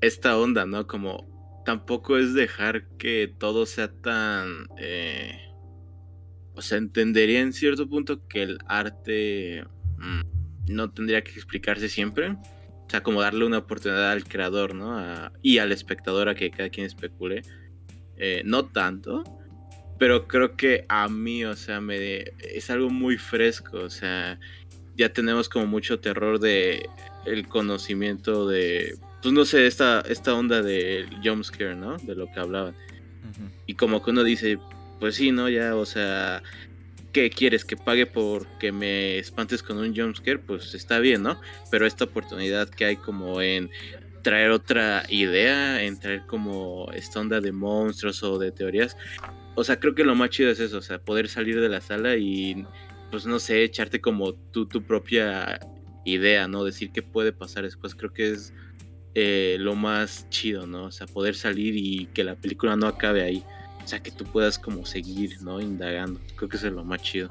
[0.00, 0.86] esta onda, ¿no?
[0.86, 1.34] Como.
[1.64, 4.68] Tampoco es dejar que todo sea tan.
[4.78, 5.40] eh,
[6.54, 9.64] o sea, entendería en cierto punto que el arte.
[9.98, 12.30] mm, no tendría que explicarse siempre.
[12.30, 14.96] O sea, como darle una oportunidad al creador, ¿no?
[15.42, 17.42] Y al espectador a que cada quien especule.
[18.16, 19.24] Eh, no tanto.
[19.98, 23.78] Pero creo que a mí, o sea, me es algo muy fresco.
[23.78, 24.38] O sea,
[24.96, 26.88] ya tenemos como mucho terror de
[27.26, 28.96] el conocimiento de.
[29.22, 31.96] Pues no sé, esta, esta onda del jumpscare, ¿no?
[31.98, 32.74] De lo que hablaban.
[33.66, 34.58] Y como que uno dice,
[35.00, 35.48] pues sí, ¿no?
[35.48, 36.42] Ya, o sea,
[37.12, 37.64] ¿qué quieres?
[37.64, 40.38] ¿Que pague por que me espantes con un jumpscare?
[40.38, 41.40] Pues está bien, ¿no?
[41.70, 43.70] Pero esta oportunidad que hay como en
[44.26, 48.96] traer otra idea, en traer como esta onda de monstruos o de teorías.
[49.54, 51.80] O sea, creo que lo más chido es eso, o sea, poder salir de la
[51.80, 52.66] sala y,
[53.10, 55.60] pues no sé, echarte como tú tu propia
[56.04, 56.64] idea, ¿no?
[56.64, 58.52] Decir qué puede pasar después, creo que es
[59.18, 60.84] eh, lo más chido, ¿no?
[60.84, 63.42] O sea, poder salir y que la película no acabe ahí.
[63.82, 65.58] O sea, que tú puedas como seguir, ¿no?
[65.60, 66.20] Indagando.
[66.36, 67.30] Creo que eso es lo más chido.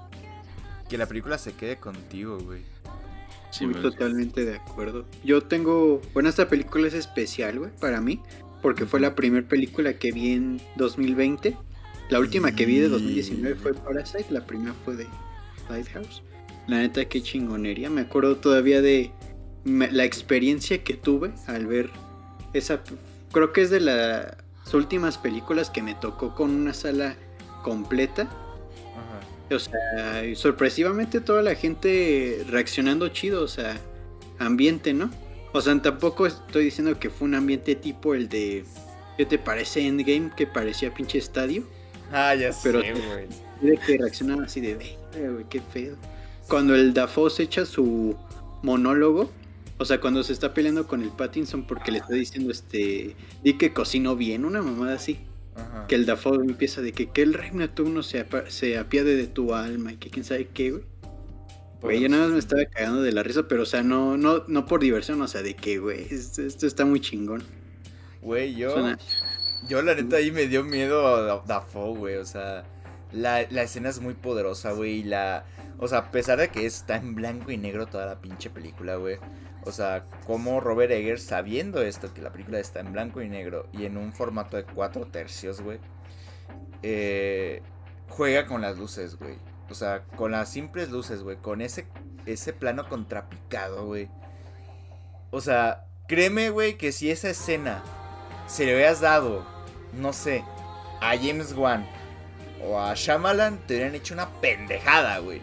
[0.90, 2.62] Que la película se quede contigo, güey.
[3.52, 5.06] Sí, Muy me- totalmente de acuerdo.
[5.24, 6.02] Yo tengo.
[6.14, 8.20] Bueno, esta película es especial, güey, para mí.
[8.64, 11.56] Porque fue la primera película que vi en 2020.
[12.10, 14.26] La última que vi de 2019 fue Parasite.
[14.32, 15.06] La primera fue de
[15.70, 16.24] Lighthouse.
[16.68, 17.92] La neta, qué chingonería.
[17.92, 19.12] Me acuerdo todavía de
[19.66, 21.90] me- la experiencia que tuve al ver
[22.54, 22.80] esa.
[23.34, 24.34] Creo que es de las
[24.74, 27.16] últimas películas que me tocó con una sala
[27.64, 28.24] completa.
[28.24, 29.56] Ajá.
[29.56, 33.78] O sea, sorpresivamente toda la gente reaccionando chido, o sea,
[34.40, 35.10] ambiente, ¿no?
[35.52, 38.66] O sea, tampoco estoy diciendo que fue un ambiente tipo el de,
[39.18, 40.32] ¿qué te parece Endgame?
[40.36, 41.64] Que parecía pinche estadio.
[42.12, 43.28] Ah, ya Pero- sé, güey.
[43.62, 45.96] De que reaccionaba así de, "Verga, güey, qué pedo.
[46.50, 48.16] Cuando el Dafoe se echa su
[48.64, 49.32] monólogo,
[49.78, 53.54] o sea, cuando se está peleando con el Pattinson porque le está diciendo, este, di
[53.58, 55.20] que cocinó bien, una mamada así.
[55.56, 55.88] Ajá.
[55.88, 59.54] Que el Dafoe empieza de que, que el rey Neptuno se, se apiade de tu
[59.54, 60.84] alma y que quién sabe qué, güey.
[61.82, 64.44] Güey, yo nada más me estaba cagando de la risa, pero o sea, no, no,
[64.48, 67.44] no por diversión, o sea, de que, güey, esto, esto está muy chingón.
[68.22, 68.72] Güey, yo.
[68.72, 68.98] Suena-
[69.70, 72.16] Yo, la neta, ahí me dio miedo Da- Dafoe, güey.
[72.16, 72.66] O sea,
[73.14, 75.00] la, la escena es muy poderosa, güey.
[75.00, 75.46] Y la.
[75.80, 78.96] O sea, a pesar de que está en blanco y negro toda la pinche película,
[78.96, 79.18] güey.
[79.66, 83.68] O sea, como Robert Eggers, sabiendo esto, que la película está en blanco y negro
[83.74, 85.80] y en un formato de cuatro tercios, güey.
[86.84, 87.62] eh,
[88.10, 89.38] juega con las luces, güey.
[89.70, 91.38] O sea, con las simples luces, güey.
[91.38, 91.88] Con ese,
[92.26, 94.10] ese plano contrapicado, güey.
[95.32, 97.84] O sea, créeme, güey, que si esa escena
[98.48, 99.46] se le hubieras dado,
[99.94, 100.44] no sé,
[101.02, 101.86] a James Wan
[102.64, 105.42] o a Shyamalan, te hubieran hecho una pendejada, güey.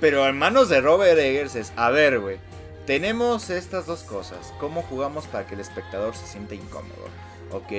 [0.00, 2.38] Pero en manos de Robert Eggers es, a ver, güey,
[2.86, 4.52] tenemos estas dos cosas.
[4.60, 7.08] ¿Cómo jugamos para que el espectador se sienta incómodo?
[7.50, 7.72] Ok,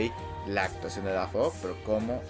[0.47, 2.21] la actuación de Dafoe, pero ¿cómo,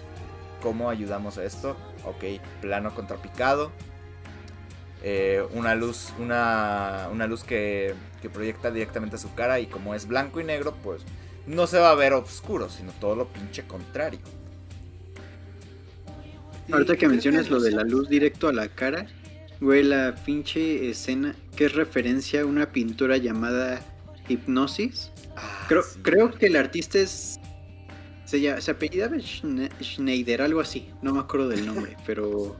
[0.62, 1.76] cómo ayudamos a esto?
[2.04, 3.72] Ok, plano contrapicado.
[5.02, 9.94] eh, una luz, una, una luz que, que proyecta directamente a su cara y como
[9.94, 11.02] es blanco y negro, pues
[11.46, 14.20] no se va a ver oscuro, sino todo lo pinche contrario.
[16.72, 19.06] Ahorita que mencionas lo de la luz directo a la cara,
[19.60, 23.80] güey, la pinche escena que es referencia a una pintura llamada
[24.28, 25.10] Hipnosis.
[25.36, 25.98] Ah, Creo, sí.
[26.02, 27.38] creo que el artista es.
[28.24, 30.88] Se, llama, se apellidaba Schne- Schneider, algo así.
[31.02, 32.56] No me acuerdo del nombre, pero.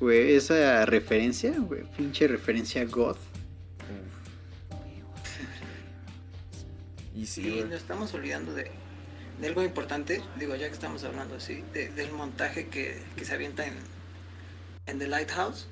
[0.00, 3.18] Güey, esa referencia, güey, pinche referencia goth.
[7.16, 7.64] Y sí, güey.
[7.64, 8.70] nos estamos olvidando de,
[9.40, 13.34] de algo importante, digo, ya que estamos hablando así, de- del montaje que, que se
[13.34, 13.74] avienta en,
[14.86, 15.68] en The Lighthouse.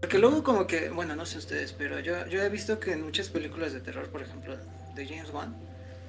[0.00, 3.02] Porque luego como que, bueno, no sé ustedes, pero yo, yo he visto que en
[3.02, 4.56] muchas películas de terror, por ejemplo,
[4.94, 5.54] de James Wan,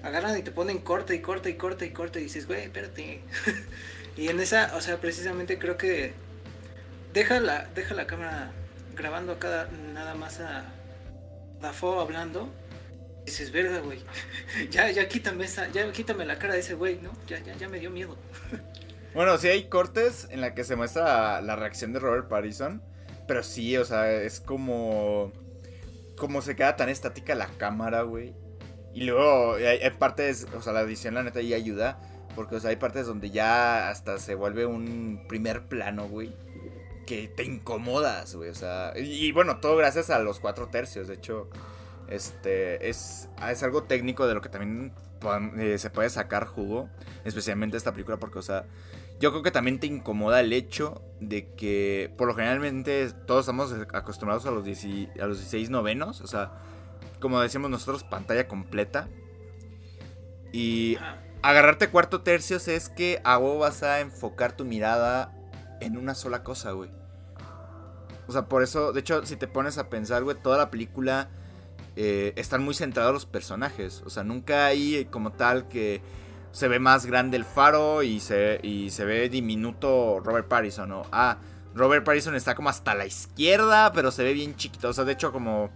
[0.02, 3.22] agarran y te ponen corte y corte y corte y corte y dices, güey, espérate.
[4.18, 6.14] y en esa, o sea, precisamente creo que
[7.14, 8.52] deja la, deja la cámara
[8.96, 10.64] grabando cada, nada más a
[11.62, 12.50] Dafoe hablando.
[13.26, 14.00] Dices, verga, güey.
[14.72, 17.12] ya, ya quítame esa, ya quítame la cara de ese güey, ¿no?
[17.28, 18.18] Ya, ya, ya me dio miedo.
[19.14, 22.82] Bueno, sí hay cortes en la que se muestra la reacción de Robert Pattinson,
[23.28, 25.34] pero sí, o sea, es como
[26.22, 28.36] como se queda tan estática la cámara, güey.
[28.94, 32.00] Y luego hay, partes, o sea, la edición la neta ahí ayuda,
[32.36, 36.36] porque o sea, hay partes donde ya hasta se vuelve un primer plano, güey,
[37.08, 41.16] que te incomodas, güey, o sea, y bueno, todo gracias a los cuatro tercios, de
[41.16, 41.50] hecho,
[42.12, 44.94] este es es algo técnico de lo que también
[45.58, 46.90] eh, se puede sacar jugo,
[47.24, 48.66] especialmente esta película porque, o sea,
[49.20, 53.74] yo creo que también te incomoda el hecho de que, por lo generalmente, todos estamos
[53.94, 56.22] acostumbrados a los, 10 a los 16 novenos.
[56.22, 56.52] O sea,
[57.20, 59.08] como decíamos nosotros, pantalla completa.
[60.52, 60.98] Y
[61.44, 65.38] agarrarte cuarto tercios es que a vos vas a enfocar tu mirada
[65.82, 66.90] en una sola cosa, güey.
[68.28, 71.30] O sea, por eso, de hecho, si te pones a pensar, güey, toda la película
[71.96, 74.04] eh, están muy centrados los personajes.
[74.06, 76.02] O sea, nunca hay eh, como tal que
[76.52, 80.92] se ve más grande el faro y se, y se ve diminuto Robert Pattinson.
[80.92, 81.38] O, ah,
[81.74, 84.90] Robert Pattinson está como hasta la izquierda, pero se ve bien chiquito.
[84.90, 85.70] O sea, de hecho, como,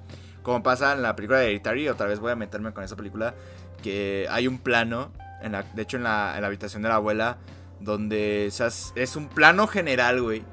[0.44, 3.36] como pasa en la película de Hereditary, otra vez voy a meterme con esa película,
[3.82, 6.96] que hay un plano, en la, de hecho en la, en la habitación de la
[6.96, 7.38] abuela,
[7.80, 10.44] donde es un plano general, güey.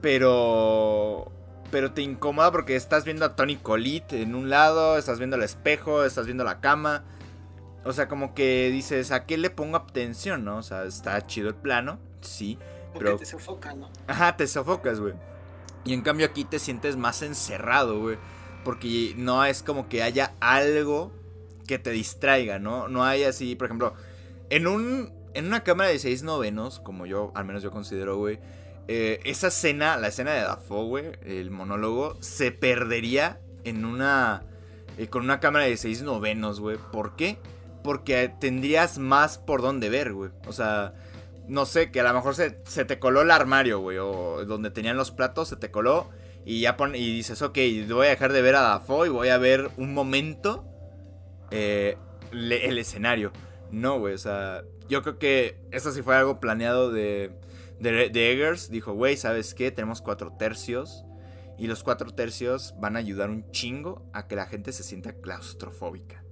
[0.00, 1.32] Pero...
[1.70, 5.42] Pero te incomoda porque estás viendo a Tony Colette en un lado, estás viendo el
[5.42, 7.04] espejo, estás viendo la cama.
[7.84, 10.58] O sea, como que dices, ¿a qué le pongo atención, no?
[10.58, 12.58] O sea, está chido el plano, sí.
[12.92, 13.90] Porque Pero te sofoca, ¿no?
[14.06, 15.14] Ajá, te sofocas, güey.
[15.84, 18.18] Y en cambio aquí te sientes más encerrado, güey.
[18.64, 21.12] Porque no es como que haya algo
[21.66, 22.88] que te distraiga, ¿no?
[22.88, 23.94] No hay así, por ejemplo,
[24.50, 28.40] en un en una cámara de 6 novenos, como yo, al menos yo considero, güey,
[28.92, 34.42] eh, esa escena, la escena de Dafoe, güey, el monólogo, se perdería en una,
[34.98, 36.76] eh, con una cámara de 6 novenos, güey.
[36.90, 37.38] ¿Por qué?
[37.84, 40.32] Porque tendrías más por dónde ver, güey.
[40.48, 40.94] O sea,
[41.46, 44.72] no sé, que a lo mejor se, se te coló el armario, güey, o donde
[44.72, 46.08] tenían los platos, se te coló.
[46.44, 49.28] Y ya pon, y dices, ok, voy a dejar de ver a Dafoe y voy
[49.28, 50.64] a ver un momento
[51.52, 51.96] eh,
[52.32, 53.30] el escenario.
[53.70, 57.30] No, güey, o sea, yo creo que eso sí fue algo planeado de,
[57.80, 58.70] de, de Eggers.
[58.70, 59.70] Dijo, güey, ¿sabes qué?
[59.70, 61.04] Tenemos cuatro tercios.
[61.58, 65.12] Y los cuatro tercios van a ayudar un chingo a que la gente se sienta
[65.20, 66.24] claustrofóbica.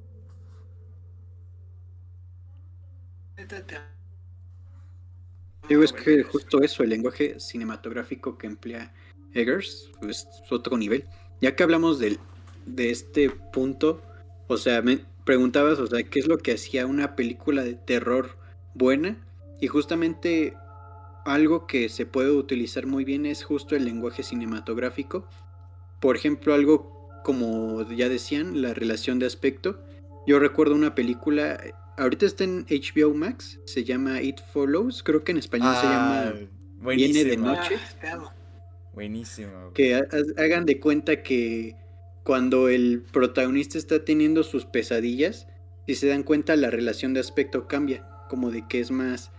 [5.69, 8.95] Digo, es que justo eso, el lenguaje cinematográfico que emplea
[9.35, 11.05] Eggers, pues, es otro nivel.
[11.41, 12.19] Ya que hablamos del,
[12.65, 14.03] de este punto,
[14.47, 18.39] o sea, me preguntabas, o sea, ¿qué es lo que hacía una película de terror
[18.75, 19.19] buena?
[19.61, 20.57] Y justamente
[21.29, 25.27] algo que se puede utilizar muy bien es justo el lenguaje cinematográfico.
[26.01, 29.83] Por ejemplo, algo como ya decían, la relación de aspecto.
[30.27, 31.61] Yo recuerdo una película,
[31.97, 36.33] ahorita está en HBO Max, se llama It Follows, creo que en español se llama
[36.95, 37.77] Viene de noche.
[38.05, 38.33] Ah.
[38.95, 39.73] Buenísimo.
[39.75, 41.77] que ha- ha- hagan de cuenta que
[42.25, 45.47] cuando el protagonista está teniendo sus pesadillas,
[45.87, 49.31] si se dan cuenta la relación de aspecto cambia, como de que es más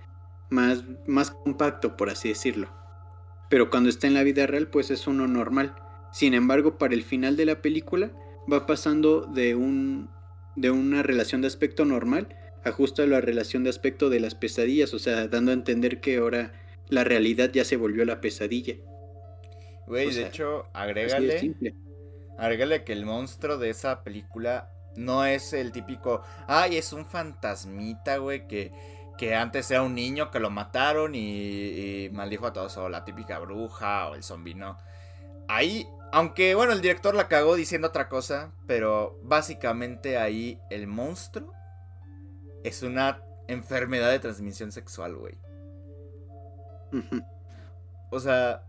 [0.50, 2.70] más más compacto por así decirlo.
[3.50, 5.76] Pero cuando está en la vida real pues es uno normal.
[6.12, 8.12] Sin embargo, para el final de la película
[8.52, 10.10] va pasando de un
[10.56, 12.36] de una relación de aspecto normal
[12.66, 16.02] a justo a la relación de aspecto de las pesadillas, o sea, dando a entender
[16.02, 16.52] que ahora
[16.90, 18.76] la realidad ya se volvió la pesadilla.
[19.88, 21.54] Güey, de sea, hecho, agrégale.
[22.38, 26.22] Agrégale que el monstruo de esa película no es el típico.
[26.48, 28.72] Ay, es un fantasmita, güey, que,
[29.20, 32.78] que antes era un niño que lo mataron y, y maldijo a todos.
[32.78, 34.78] O la típica bruja o el zombi, no.
[35.50, 41.52] Ahí, aunque bueno, el director la cagó diciendo otra cosa, pero básicamente ahí el monstruo
[42.64, 45.38] es una enfermedad de transmisión sexual, güey.
[48.12, 48.64] O sea,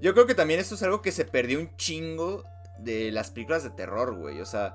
[0.00, 2.42] yo creo que también esto es algo que se perdió un chingo
[2.80, 4.40] de las películas de terror, güey.
[4.40, 4.74] O sea,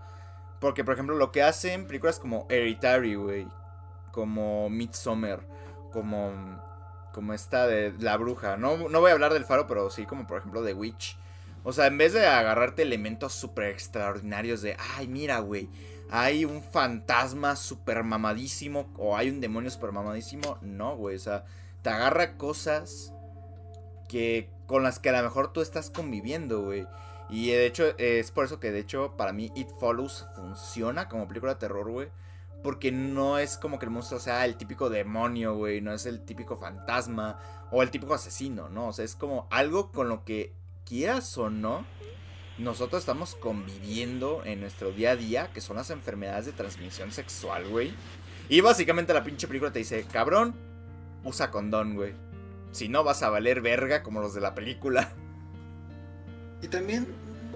[0.62, 3.46] porque por ejemplo lo que hacen películas como Hereditary, güey,
[4.12, 5.48] como Midsommar,
[5.92, 6.62] como
[7.12, 8.58] como esta de La Bruja.
[8.58, 11.18] No, no voy a hablar del faro, pero sí como por ejemplo The Witch.
[11.64, 15.70] O sea, en vez de agarrarte elementos súper extraordinarios de, ay, mira, güey,
[16.10, 20.58] hay un fantasma súper mamadísimo o hay un demonio súper mamadísimo.
[20.62, 21.46] No, güey, o sea,
[21.84, 23.14] te agarra cosas
[24.10, 26.88] que con las que a lo mejor tú estás conviviendo, güey.
[27.30, 31.28] Y de hecho, es por eso que de hecho para mí It Follows funciona como
[31.28, 32.10] película de terror, güey.
[32.64, 35.82] Porque no es como que el monstruo sea el típico demonio, güey.
[35.82, 37.40] No es el típico fantasma
[37.72, 38.90] o el típico asesino, ¿no?
[38.90, 40.54] O sea, es como algo con lo que
[40.86, 41.86] quieras o no,
[42.58, 47.68] nosotros estamos conviviendo en nuestro día a día, que son las enfermedades de transmisión sexual,
[47.70, 47.94] güey.
[48.50, 50.54] Y básicamente la pinche película te dice, cabrón,
[51.24, 52.14] usa condón, güey.
[52.72, 55.14] Si no vas a valer verga como los de la película.
[56.62, 57.08] Y también,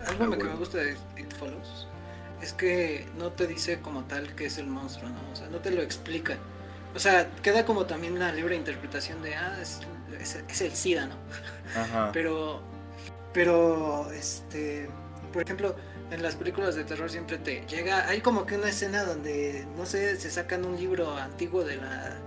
[0.07, 1.87] algo Ah, que me gusta de It Follows
[2.45, 5.31] es que no te dice como tal que es el monstruo, ¿no?
[5.31, 6.39] O sea, no te lo explica.
[6.95, 9.81] O sea, queda como también la libre interpretación de, ah, es,
[10.19, 11.17] es- es el SIDA, ¿no?
[11.73, 12.11] Ajá.
[12.11, 12.63] Pero,
[13.33, 14.89] pero, este,
[15.33, 15.75] por ejemplo,
[16.11, 19.85] en las películas de terror siempre te llega, hay como que una escena donde, no
[19.85, 22.25] sé, se sacan un libro antiguo de la...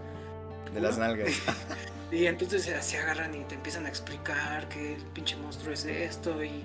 [0.73, 1.33] De las nalgas.
[2.11, 5.85] Y entonces se, se agarran y te empiezan a explicar que el pinche monstruo es
[5.85, 6.65] esto y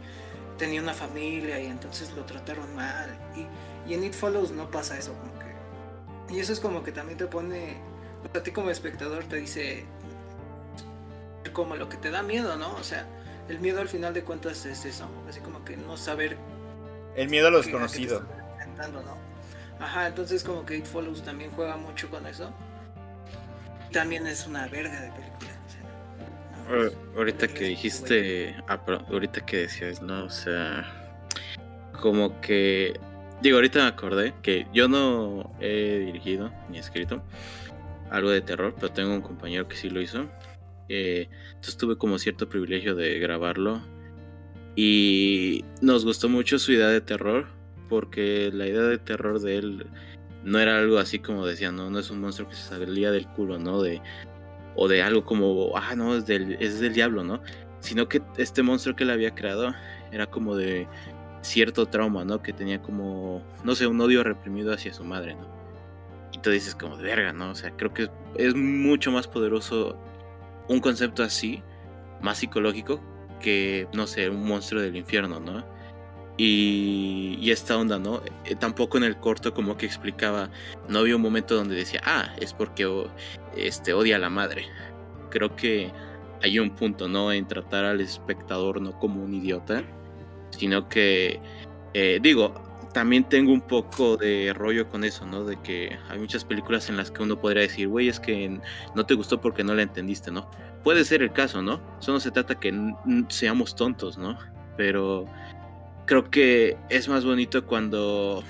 [0.58, 3.18] tenía una familia y entonces lo trataron mal.
[3.36, 6.34] Y, y en It Follows no pasa eso, como que...
[6.34, 7.78] Y eso es como que también te pone...
[8.20, 9.86] O sea, a ti como espectador te dice
[11.54, 12.74] como lo que te da miedo, ¿no?
[12.76, 13.06] O sea,
[13.48, 16.38] el miedo al final de cuentas es eso, así como que no saber
[17.16, 18.22] El miedo a lo desconocido.
[18.22, 19.18] ¿no?
[19.80, 22.52] Ajá, entonces como que It Follows también juega mucho con eso.
[23.92, 25.52] También es una verga de película.
[27.16, 30.26] Ahorita que dijiste, ah, ahorita que decías, ¿no?
[30.26, 30.86] O sea,
[32.02, 33.00] como que,
[33.42, 37.22] digo, ahorita me acordé que yo no he dirigido ni escrito
[38.10, 40.30] algo de terror, pero tengo un compañero que sí lo hizo.
[40.90, 43.82] Eh, entonces tuve como cierto privilegio de grabarlo
[44.76, 47.48] y nos gustó mucho su idea de terror
[47.90, 49.88] porque la idea de terror de él
[50.44, 53.28] no era algo así como decían, no, no es un monstruo que se salía del
[53.30, 53.82] culo, ¿no?
[53.82, 54.02] De,
[54.76, 57.42] o de algo como, ah, no, es del, es del diablo, ¿no?
[57.80, 59.74] Sino que este monstruo que él había creado
[60.12, 60.88] era como de
[61.42, 62.42] cierto trauma, ¿no?
[62.42, 65.48] Que tenía como, no sé, un odio reprimido hacia su madre, ¿no?
[66.32, 67.52] Y tú dices como de verga, ¿no?
[67.52, 69.98] O sea, creo que es mucho más poderoso
[70.68, 71.62] un concepto así,
[72.22, 73.02] más psicológico,
[73.40, 75.66] que, no sé, un monstruo del infierno, ¿no?
[76.38, 78.22] Y, y esta onda, ¿no?
[78.46, 80.50] Eh, tampoco en el corto como que explicaba,
[80.88, 82.86] no había un momento donde decía, ah, es porque
[83.58, 84.66] este, odia a la madre.
[85.30, 85.92] Creo que
[86.42, 87.32] hay un punto, ¿no?
[87.32, 89.84] En tratar al espectador no como un idiota,
[90.52, 91.40] sino que,
[91.94, 92.54] eh, digo,
[92.94, 95.44] también tengo un poco de rollo con eso, ¿no?
[95.44, 98.60] De que hay muchas películas en las que uno podría decir, güey, es que
[98.96, 100.50] no te gustó porque no la entendiste, ¿no?
[100.84, 101.82] Puede ser el caso, ¿no?
[102.00, 102.74] Eso no se trata que
[103.30, 104.38] seamos tontos, ¿no?
[104.78, 105.26] Pero
[106.06, 108.44] creo que es más bonito cuando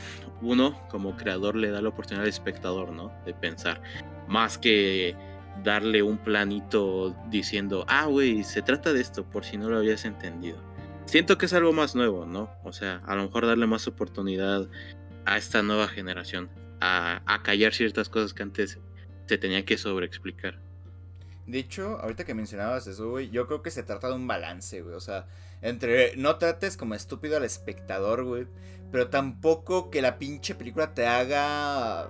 [0.43, 3.11] uno como creador le da la oportunidad al espectador, ¿no?
[3.25, 3.81] De pensar,
[4.27, 5.15] más que
[5.63, 10.05] darle un planito diciendo, ah, güey, se trata de esto, por si no lo habías
[10.05, 10.57] entendido.
[11.05, 12.49] Siento que es algo más nuevo, ¿no?
[12.63, 14.67] O sea, a lo mejor darle más oportunidad
[15.25, 18.79] a esta nueva generación, a, a callar ciertas cosas que antes
[19.27, 20.62] se tenía que sobreexplicar.
[21.45, 24.81] De hecho, ahorita que mencionabas eso, güey, yo creo que se trata de un balance,
[24.81, 24.95] güey.
[24.95, 25.27] O sea,
[25.61, 28.47] entre no trates como estúpido al espectador, güey,
[28.91, 32.09] pero tampoco que la pinche película te haga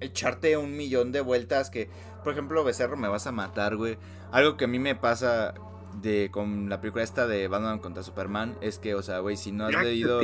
[0.00, 1.90] echarte un millón de vueltas que,
[2.24, 3.98] por ejemplo, Becerro me vas a matar, güey.
[4.30, 5.54] Algo que a mí me pasa
[6.00, 9.52] de con la película esta de Batman contra Superman es que, o sea, güey, si
[9.52, 10.20] no has leído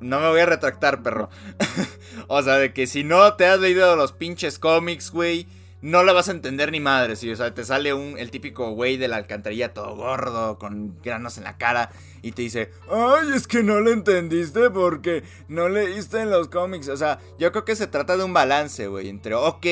[0.00, 1.30] no me voy a retractar, perro.
[2.28, 5.46] o sea, de que si no te has leído los pinches cómics, güey,
[5.82, 7.16] no la vas a entender ni madre.
[7.16, 10.98] Si, o sea, te sale un, el típico güey de la alcantarilla todo gordo, con
[11.02, 11.90] granos en la cara,
[12.22, 16.88] y te dice, ay, es que no lo entendiste porque no leíste en los cómics.
[16.88, 19.66] O sea, yo creo que se trata de un balance, güey, entre, ok,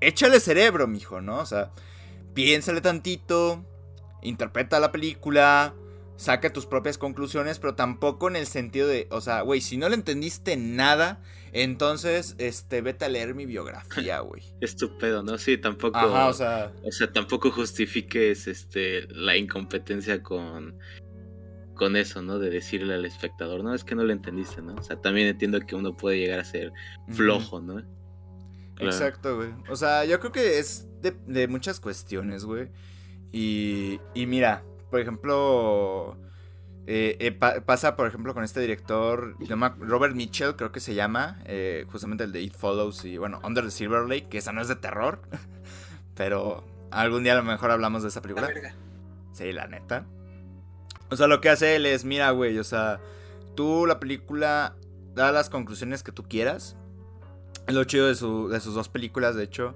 [0.00, 1.38] échale cerebro, mijo, ¿no?
[1.40, 1.72] O sea,
[2.34, 3.64] piénsale tantito,
[4.22, 5.74] interpreta la película,
[6.16, 9.88] saca tus propias conclusiones, pero tampoco en el sentido de, o sea, güey, si no
[9.88, 11.20] le entendiste nada,
[11.52, 14.42] entonces, este, vete a leer mi biografía, güey.
[14.60, 15.38] Estupendo, ¿no?
[15.38, 15.98] Sí, tampoco.
[15.98, 20.78] Ajá, o sea, O sea, tampoco justifiques este la incompetencia con
[21.74, 22.38] con eso, ¿no?
[22.38, 24.74] De decirle al espectador, no, es que no lo entendiste, ¿no?
[24.74, 26.72] O sea, también entiendo que uno puede llegar a ser
[27.08, 27.76] flojo, ¿no?
[28.74, 28.92] Claro.
[28.92, 29.50] Exacto, güey.
[29.68, 32.68] O sea, yo creo que es de, de muchas cuestiones, güey.
[33.32, 36.18] Y, y mira, por ejemplo,
[36.90, 39.36] eh, eh, pa- pasa, por ejemplo, con este director,
[39.78, 43.62] Robert Mitchell, creo que se llama, eh, justamente el de It Follows y, bueno, Under
[43.64, 45.20] the Silver Lake, que esa no es de terror,
[46.14, 48.46] pero algún día a lo mejor hablamos de esa La película.
[48.46, 48.74] verga.
[49.32, 50.06] Sí, la neta.
[51.10, 53.00] O sea, lo que hace él es, mira, güey, o sea,
[53.54, 54.74] tú la película
[55.14, 56.76] da las conclusiones que tú quieras.
[57.66, 59.74] Es lo chido de, su- de sus dos películas, de hecho,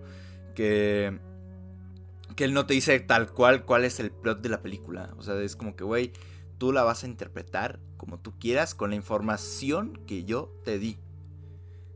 [0.55, 1.19] que,
[2.37, 5.11] que él no te dice tal cual cuál es el plot de la película.
[5.19, 6.13] O sea, es como que, güey,
[6.63, 10.97] tú la vas a interpretar como tú quieras con la información que yo te di.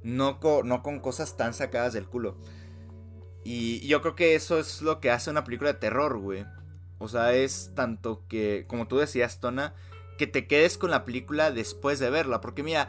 [0.02, 2.36] No, co- no con cosas tan sacadas del culo.
[3.44, 6.46] Y yo creo que eso es lo que hace una película de terror, güey.
[6.98, 9.72] O sea, es tanto que, como tú decías, Tona,
[10.18, 12.40] que te quedes con la película después de verla.
[12.40, 12.88] Porque mira,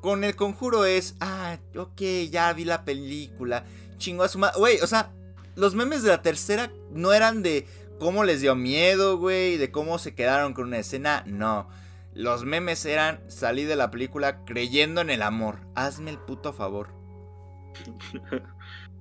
[0.00, 2.00] con el conjuro es, ah, ok,
[2.30, 3.66] ya vi la película.
[3.98, 4.58] Chingo a su madre.
[4.58, 5.12] Güey, o sea,
[5.56, 7.66] los memes de la tercera no eran de
[7.98, 11.24] cómo les dio miedo, güey, de cómo se quedaron con una escena.
[11.26, 11.68] No.
[12.14, 15.60] Los memes eran salir de la película creyendo en el amor.
[15.74, 16.88] Hazme el puto favor.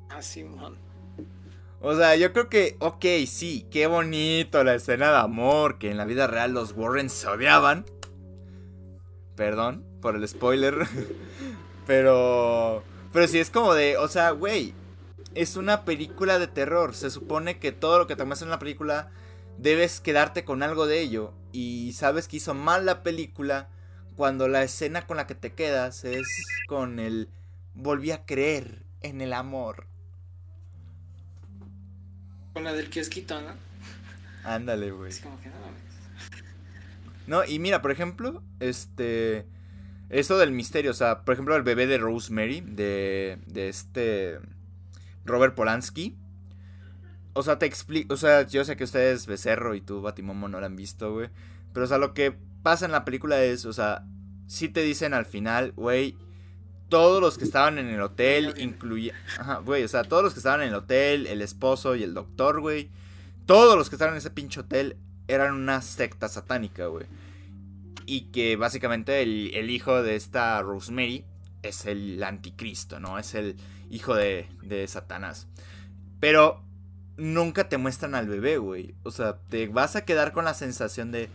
[0.09, 0.77] Ah, Simón.
[1.81, 5.97] O sea, yo creo que, ok, sí, qué bonito la escena de amor, que en
[5.97, 7.85] la vida real los Warren se odiaban.
[9.35, 10.87] Perdón por el spoiler.
[11.85, 14.73] pero, pero sí es como de, o sea, güey,
[15.37, 16.95] es una película de terror.
[16.95, 19.11] Se supone que todo lo que te muestra en la película
[19.59, 21.33] debes quedarte con algo de ello.
[21.51, 23.69] Y sabes que hizo mal la película
[24.15, 26.27] cuando la escena con la que te quedas es
[26.67, 27.29] con el
[27.75, 29.85] volví a creer en el amor.
[32.53, 33.53] Con la del kiosquito, ¿no?
[34.43, 35.11] Ándale, güey.
[35.11, 35.55] Así como que no.
[37.27, 39.45] No, y mira, por ejemplo, este.
[40.09, 44.39] Esto del misterio, o sea, por ejemplo, el bebé de Rosemary, de, de este.
[45.27, 46.15] Robert Polanski.
[47.33, 48.13] O sea, te explico.
[48.13, 51.29] O sea, yo sé que ustedes, Becerro y tú, Batimomo, no la han visto, güey.
[51.73, 54.05] Pero, o sea, lo que pasa en la película es, o sea,
[54.47, 56.15] sí te dicen al final, güey.
[56.89, 59.13] Todos los que estaban en el hotel, incluye.
[59.39, 62.13] Ajá, güey, o sea, todos los que estaban en el hotel, el esposo y el
[62.13, 62.89] doctor, güey.
[63.45, 64.97] Todos los que estaban en ese pinche hotel
[65.27, 67.05] eran una secta satánica, güey.
[68.05, 71.25] Y que básicamente el, el hijo de esta Rosemary
[71.61, 73.19] es el anticristo, ¿no?
[73.19, 73.57] Es el
[73.89, 75.47] hijo de, de Satanás.
[76.19, 76.63] Pero
[77.17, 78.95] nunca te muestran al bebé, güey.
[79.03, 81.29] O sea, te vas a quedar con la sensación de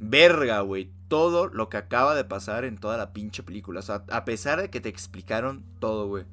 [0.00, 0.90] verga, güey.
[1.08, 3.80] Todo lo que acaba de pasar en toda la pinche película.
[3.80, 6.24] O sea, a pesar de que te explicaron todo, güey.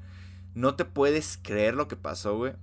[0.56, 2.54] No te puedes creer lo que pasó, güey.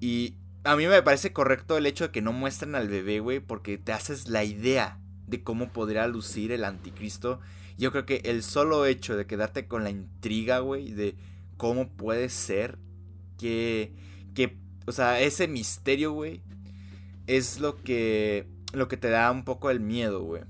[0.00, 3.40] Y a mí me parece correcto el hecho de que no muestren al bebé, güey,
[3.40, 7.40] porque te haces la idea de cómo podría lucir el anticristo.
[7.78, 11.16] Yo creo que el solo hecho de quedarte con la intriga, güey, de
[11.56, 12.78] cómo puede ser
[13.38, 13.92] que,
[14.34, 16.42] que, o sea, ese misterio, güey,
[17.26, 20.42] es lo que, lo que te da un poco el miedo, güey.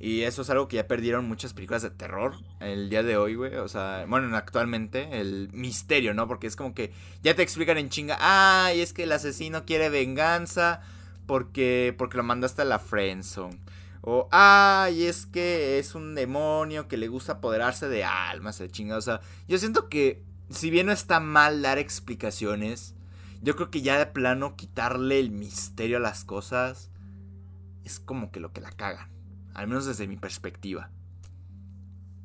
[0.00, 3.34] Y eso es algo que ya perdieron muchas películas de terror el día de hoy,
[3.34, 3.56] güey.
[3.56, 6.28] O sea, bueno, actualmente, el misterio, ¿no?
[6.28, 6.92] Porque es como que
[7.22, 10.82] ya te explican en chinga, ay, es que el asesino quiere venganza
[11.26, 13.58] porque, porque lo mandaste a la friendzone.
[14.00, 18.96] O, ay, es que es un demonio que le gusta apoderarse de almas, de chinga.
[18.96, 22.94] O sea, yo siento que, si bien no está mal dar explicaciones,
[23.42, 26.90] yo creo que ya de plano quitarle el misterio a las cosas
[27.84, 29.08] es como que lo que la cagan.
[29.54, 30.90] Al menos desde mi perspectiva.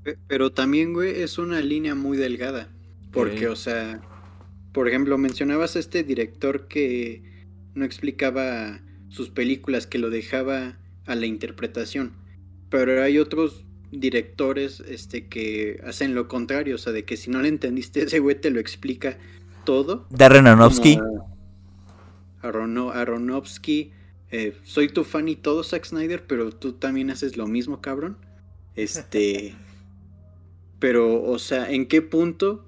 [0.04, 2.70] Pe- Pero también, güey, es una línea muy delgada.
[3.12, 4.02] Porque, o sea,
[4.72, 7.46] por ejemplo, mencionabas a este director que
[7.76, 12.14] no explicaba sus películas, que lo dejaba a la interpretación.
[12.70, 13.66] Pero hay otros
[14.00, 18.20] directores este, que hacen lo contrario, o sea, de que si no le entendiste, ese
[18.20, 19.18] güey te lo explica
[19.66, 20.06] todo.
[20.10, 20.68] Darren como a-
[22.42, 23.92] Arono- Aronofsky.
[24.32, 28.18] eh, soy tu fan y todo, Zack Snyder, pero tú también haces lo mismo, cabrón.
[28.76, 29.54] Este.
[30.80, 32.66] pero, o sea, ¿en qué punto?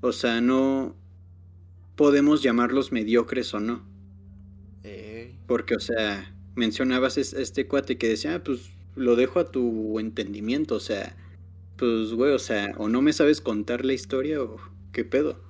[0.00, 0.94] O sea, no
[1.96, 3.84] podemos llamarlos mediocres o no.
[5.46, 9.98] Porque, o sea, mencionabas es- este cuate que decía, "Ah, pues lo dejo a tu
[10.00, 10.74] entendimiento.
[10.76, 11.14] O sea,
[11.76, 14.58] pues, güey, o sea, o no me sabes contar la historia o
[14.92, 15.40] qué pedo.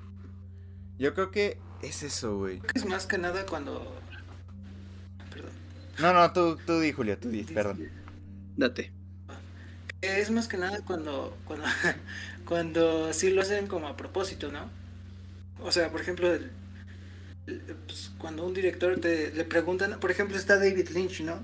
[0.98, 2.60] yo creo que es eso, güey.
[2.74, 3.94] Es más que nada cuando.
[5.32, 5.50] Perdón.
[5.98, 7.88] No, no, tú, tú di, Julio, tú di, perdón.
[8.56, 8.92] date.
[10.02, 11.66] Es más que nada cuando, cuando,
[12.46, 14.70] cuando sí lo hacen como a propósito, ¿no?
[15.62, 16.50] O sea, por ejemplo, el-
[17.46, 21.42] el- pues, cuando un director te le preguntan, por ejemplo, está David Lynch, ¿no?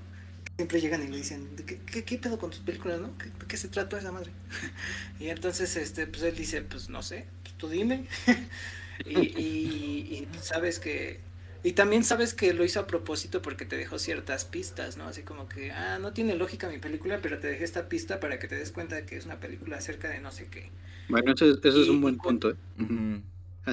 [0.57, 3.15] Siempre llegan y le dicen, ¿de ¿qué, qué, qué pedo con tus películas, no?
[3.19, 4.31] ¿Qué, ¿De qué se trata esa madre?
[5.19, 8.07] y entonces, este, pues él dice, pues no sé, pues tú dime.
[9.05, 11.21] y, y- y sabes que
[11.63, 15.07] y también sabes que lo hizo a propósito porque te dejó ciertas pistas, ¿no?
[15.07, 18.39] Así como que, ah, no tiene lógica mi película, pero te dejé esta pista para
[18.39, 20.71] que te des cuenta de que es una película acerca de no sé qué.
[21.07, 22.51] Bueno, eso, es- eso es un buen punto.
[22.51, 22.55] ¿eh?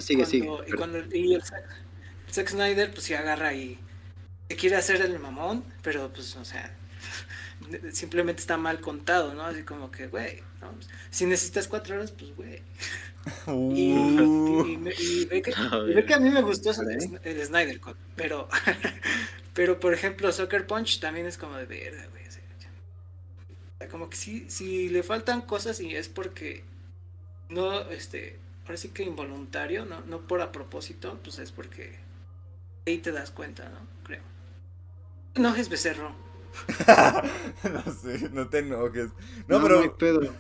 [0.01, 0.47] Sigue, sigue.
[0.47, 1.65] Cuando- y cuando y el, Zack-
[2.27, 3.79] el Zack Snyder, pues sí agarra y
[4.49, 6.77] te quiere hacer el mamón, pero pues, o sea,
[7.93, 9.45] simplemente está mal contado, ¿no?
[9.45, 10.79] Así como que, güey, ¿no?
[11.11, 12.63] si necesitas cuatro horas, pues, güey.
[13.69, 14.65] Y, Uh.
[14.65, 15.55] y- y- y ve que,
[15.95, 18.49] ve que a mí me gustó el, el Snyder Cut, pero,
[19.55, 22.27] pero por ejemplo, Soccer Punch también es como de verga, güey.
[22.27, 26.65] o sea, Como que sí, si le faltan cosas y es porque
[27.51, 31.99] no, este, ahora sí que involuntario, no, no por a propósito, pues es porque
[32.87, 33.89] ahí te das cuenta, ¿no?
[34.05, 34.23] Creo.
[35.37, 36.13] No es becerro.
[37.65, 39.11] no sé, no te enojes.
[39.49, 40.21] No, No, no hay pero.
[40.21, 40.35] pedo.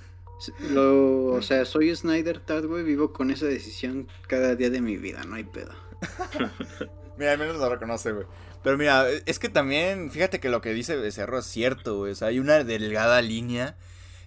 [0.70, 4.96] Lo, o sea, soy Snyder Tad, güey, vivo con esa decisión cada día de mi
[4.96, 5.72] vida, no hay pedo.
[7.18, 8.26] Mira, al menos lo reconoce, güey.
[8.62, 12.12] Pero mira, es que también, fíjate que lo que dice Becerro es cierto, güey.
[12.12, 13.76] O sea, hay una delgada línea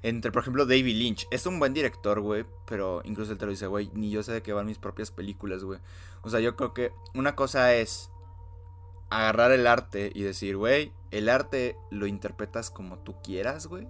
[0.03, 1.27] entre, por ejemplo, David Lynch.
[1.31, 2.45] Es un buen director, güey.
[2.67, 5.09] Pero incluso él te lo dice, güey, ni yo sé de qué van mis propias
[5.09, 5.79] películas, güey.
[6.21, 8.11] O sea, yo creo que una cosa es
[9.09, 13.87] agarrar el arte y decir, güey, el arte lo interpretas como tú quieras, güey.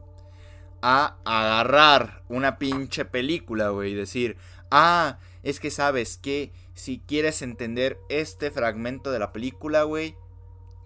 [0.82, 4.38] A agarrar una pinche película, güey, y decir,
[4.70, 10.16] ah, es que sabes que si quieres entender este fragmento de la película, güey,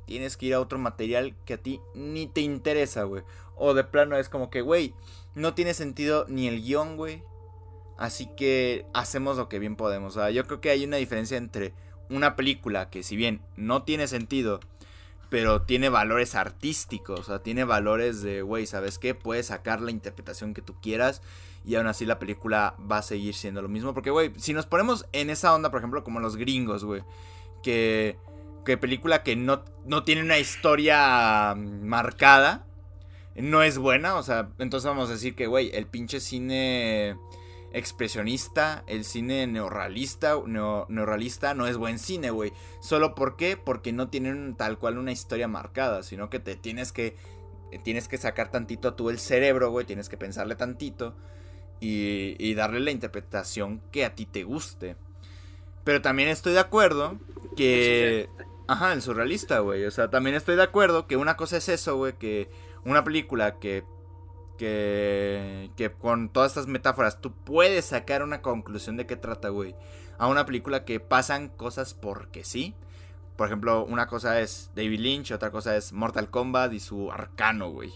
[0.05, 3.23] tienes que ir a otro material que a ti ni te interesa, güey.
[3.55, 4.93] O de plano es como que, güey,
[5.35, 7.23] no tiene sentido ni el guion, güey.
[7.97, 10.17] Así que hacemos lo que bien podemos.
[10.33, 11.73] Yo creo que hay una diferencia entre
[12.11, 14.59] una película que si bien no tiene sentido,
[15.29, 19.15] pero tiene valores artísticos, o sea, tiene valores de, güey, ¿sabes qué?
[19.15, 21.21] Puedes sacar la interpretación que tú quieras
[21.65, 23.93] y aún así la película va a seguir siendo lo mismo.
[23.93, 27.03] Porque, güey, si nos ponemos en esa onda, por ejemplo, como los gringos, güey,
[27.63, 28.17] que,
[28.65, 32.65] que película que no, no tiene una historia marcada,
[33.35, 37.15] no es buena, o sea, entonces vamos a decir que, güey, el pinche cine
[37.73, 42.53] expresionista, el cine neorrealista, neo- neorrealista no es buen cine, güey.
[42.81, 43.57] ¿Solo por qué?
[43.57, 47.15] Porque no tienen tal cual una historia marcada, sino que te tienes que
[47.83, 51.15] tienes que sacar tantito tú el cerebro, güey, tienes que pensarle tantito
[51.79, 54.97] y, y darle la interpretación que a ti te guste.
[55.85, 57.17] Pero también estoy de acuerdo
[57.55, 58.29] que...
[58.67, 59.85] Ajá, el surrealista, güey.
[59.85, 62.49] O sea, también estoy de acuerdo que una cosa es eso, güey, que
[62.83, 63.85] una película que
[64.61, 69.75] que, que con todas estas metáforas tú puedes sacar una conclusión de qué trata, güey.
[70.19, 72.75] A una película que pasan cosas porque sí.
[73.37, 77.71] Por ejemplo, una cosa es David Lynch, otra cosa es Mortal Kombat y su arcano,
[77.71, 77.91] güey.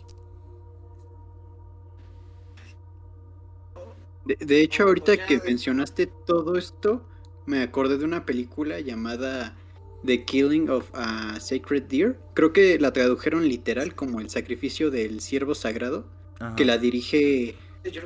[4.26, 7.06] De, de hecho, ahorita ya, que mencionaste todo esto,
[7.46, 9.56] me acordé de una película llamada
[10.04, 12.20] The Killing of a Sacred Deer.
[12.34, 16.08] Creo que la tradujeron literal como el sacrificio del ciervo sagrado,
[16.40, 16.56] Ajá.
[16.56, 17.56] que la dirige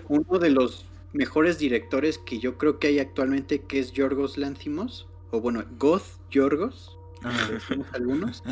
[0.07, 5.07] uno de los mejores directores que yo creo que hay actualmente, que es Yorgos Lanthimos,
[5.31, 6.97] o bueno, Goth Yorgos,
[7.93, 8.43] algunos.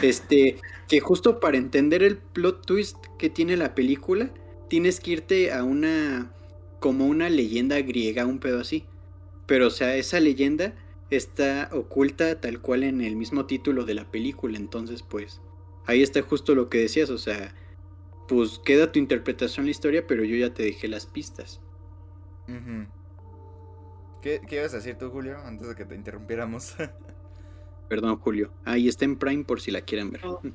[0.00, 0.58] Este,
[0.88, 4.30] que justo para entender el plot twist que tiene la película,
[4.68, 6.32] tienes que irte a una
[6.78, 8.84] como una leyenda griega, un pedo así.
[9.46, 10.74] Pero o sea, esa leyenda
[11.10, 15.40] está oculta tal cual en el mismo título de la película, entonces pues
[15.86, 17.54] ahí está justo lo que decías, o sea,
[18.30, 21.60] pues queda tu interpretación en la historia, pero yo ya te dejé las pistas.
[24.22, 25.36] ¿Qué, ¿Qué ibas a decir tú, Julio?
[25.44, 26.76] Antes de que te interrumpiéramos.
[27.88, 28.52] Perdón, Julio.
[28.64, 30.24] Ahí está en Prime por si la quieren ver.
[30.24, 30.40] No.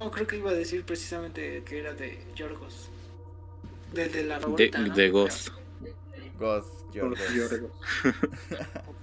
[0.00, 2.90] No, creo que iba a decir precisamente que era de Yorgos.
[3.92, 4.92] Del de la De, favorita, ¿no?
[4.92, 5.48] de Ghost.
[6.36, 7.32] Ghost, Por Yorgos.
[7.32, 7.72] Yorgos.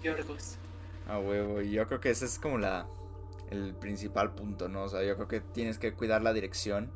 [0.04, 0.58] Yorgos.
[1.06, 2.88] A huevo, y yo creo que ese es como la
[3.50, 4.84] el principal punto, ¿no?
[4.84, 6.92] O sea, yo creo que tienes que cuidar la dirección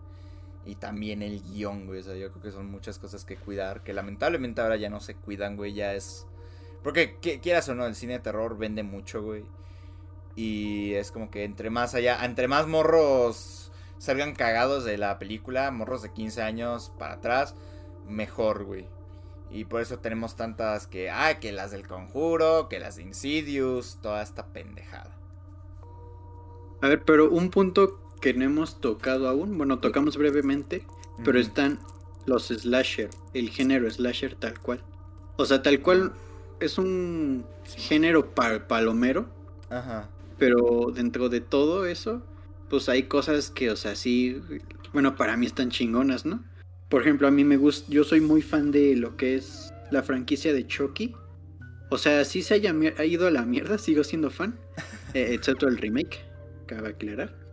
[0.66, 2.00] y también el guion, güey.
[2.00, 5.00] O sea, yo creo que son muchas cosas que cuidar, que lamentablemente ahora ya no
[5.00, 6.28] se cuidan, güey, ya es...
[6.84, 9.46] Porque qui- quieras o no, el cine de terror vende mucho, güey.
[10.36, 15.72] Y es como que entre más allá, entre más morros salgan cagados de la película,
[15.72, 17.56] morros de 15 años para atrás,
[18.08, 18.88] mejor, güey.
[19.50, 24.00] Y por eso tenemos tantas que, ah, que las del conjuro, que las de Insidious,
[24.02, 25.16] toda esta pendejada.
[26.82, 30.84] A ver, pero un punto que no hemos tocado aún, bueno, tocamos brevemente,
[31.24, 31.78] pero están
[32.26, 34.82] los slasher, el género slasher tal cual.
[35.38, 36.12] O sea, tal cual
[36.60, 37.46] es un
[37.78, 39.28] género pa- palomero,
[39.70, 40.10] Ajá.
[40.40, 42.24] pero dentro de todo eso,
[42.68, 44.42] pues hay cosas que, o sea, sí,
[44.92, 46.44] bueno, para mí están chingonas, ¿no?
[46.90, 50.02] Por ejemplo, a mí me gusta, yo soy muy fan de lo que es la
[50.02, 51.14] franquicia de Chucky.
[51.92, 54.58] O sea, sí se haya ha ido a la mierda, sigo siendo fan,
[55.14, 56.26] eh, excepto el remake,
[56.66, 57.45] cabe aclarar.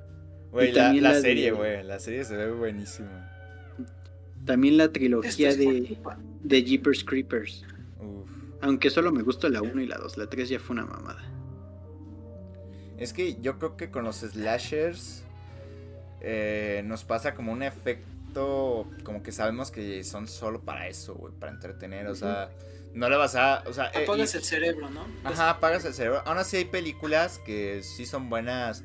[0.53, 1.83] Güey, Y la, también la serie, güey.
[1.83, 3.29] La serie se ve buenísima.
[4.45, 5.99] También la trilogía es de,
[6.43, 7.65] de Jeepers Creepers.
[7.99, 8.29] Uf.
[8.61, 11.23] Aunque solo me gusta la 1 y la 2, la 3 ya fue una mamada.
[12.99, 15.25] Es que yo creo que con los slashers
[16.21, 21.33] eh, nos pasa como un efecto, como que sabemos que son solo para eso, güey,
[21.35, 22.51] para entretener, o sea,
[22.95, 25.07] no le vas a, o sea, eh, Apagas y- el cerebro, ¿no?
[25.25, 26.23] Ajá, apagas el cerebro.
[26.27, 28.85] Aún así hay películas que sí son buenas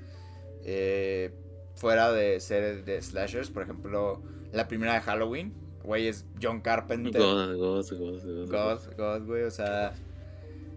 [0.64, 1.32] eh,
[1.78, 4.22] fuera de ser de slashers, por ejemplo,
[4.52, 5.54] la primera de Halloween,
[5.84, 7.22] güey, es John Carpenter.
[7.22, 8.50] God, God, God, God.
[8.50, 9.94] God, God, güey, o sea...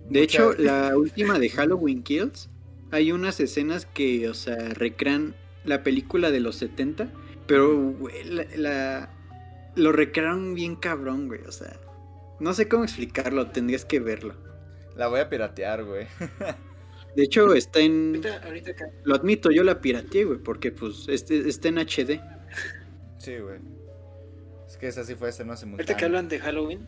[0.08, 2.48] De mucha- hecho, la última de Halloween Kills,
[2.90, 5.34] hay unas escenas que, o sea, recrean
[5.64, 7.08] la película de los 70,
[7.46, 9.10] pero, güey, la, la-
[9.76, 11.76] lo recrearon bien cabrón, güey, o sea,
[12.40, 14.34] no sé cómo explicarlo, tendrías que verlo.
[14.96, 16.06] La voy a piratear, güey.
[17.16, 18.16] De hecho, está en...
[18.16, 22.20] Ahorita, ahorita que, Lo admito, yo la pirateé, güey, porque, pues, este, está en HD.
[23.18, 23.58] Sí, güey.
[24.66, 26.86] Es que esa sí fue este no ahorita que hablan de Halloween,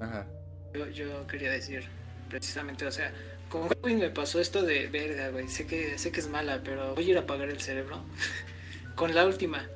[0.00, 0.26] Ajá.
[0.72, 1.84] yo, yo quería decir
[2.30, 3.12] precisamente, o sea,
[3.50, 5.48] con Halloween me pasó esto de verga, güey.
[5.48, 8.02] Sé que, sé que es mala, pero voy a ir a apagar el cerebro.
[8.94, 9.66] con la última.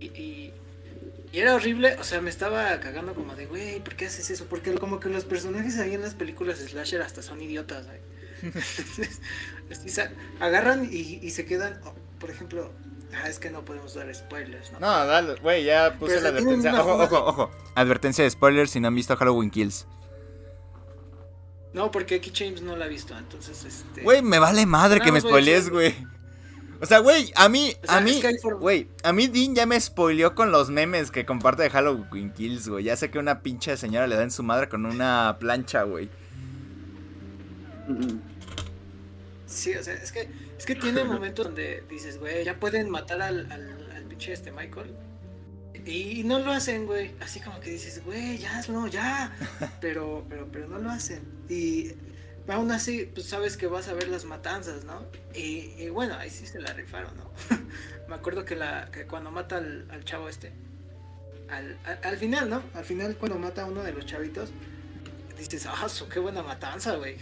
[0.00, 0.52] Y, y,
[1.32, 4.46] y era horrible, o sea, me estaba cagando como de, güey, ¿por qué haces eso?
[4.46, 7.98] Porque como que los personajes ahí en las películas slasher hasta son idiotas, güey.
[10.40, 12.72] Agarran y, y se quedan, oh, por ejemplo,
[13.14, 14.80] ah, es que no podemos dar spoilers, ¿no?
[14.80, 16.80] No, dale, güey, ya puse Pero la advertencia.
[16.80, 17.50] Ojo, ojo, ojo.
[17.74, 19.86] Advertencia de spoilers si no han visto Halloween Kills.
[21.72, 24.02] No, porque aquí James no la ha visto, entonces, este...
[24.02, 25.94] Güey, me vale madre que me spoilees, güey.
[26.80, 29.54] O sea, güey, a mí, O sea, a mí, es que güey, a mí Dean
[29.54, 32.84] ya me spoileó con los memes que comparte de Halloween Kills, güey.
[32.84, 36.10] Ya sé que una pinche señora le da en su madre con una plancha, güey.
[39.46, 40.28] Sí, o sea, es que,
[40.58, 44.52] es que tiene momentos donde dices, güey, ya pueden matar al, al, al pinche este
[44.52, 44.94] Michael.
[45.84, 47.14] Y, no lo hacen, güey.
[47.20, 49.36] Así como que dices, güey, ya hazlo, ya.
[49.80, 51.22] Pero, pero, pero no lo hacen.
[51.48, 51.92] Y
[52.48, 55.06] aún así, pues sabes que vas a ver las matanzas, ¿no?
[55.34, 57.30] Y, y bueno, ahí sí se la rifaron, ¿no?
[58.08, 60.52] Me acuerdo que, la, que cuando mata al, al chavo este,
[61.48, 62.62] al, al, al final, ¿no?
[62.74, 64.50] Al final cuando mata a uno de los chavitos,
[65.36, 67.16] dices, ah, su, qué buena matanza, güey.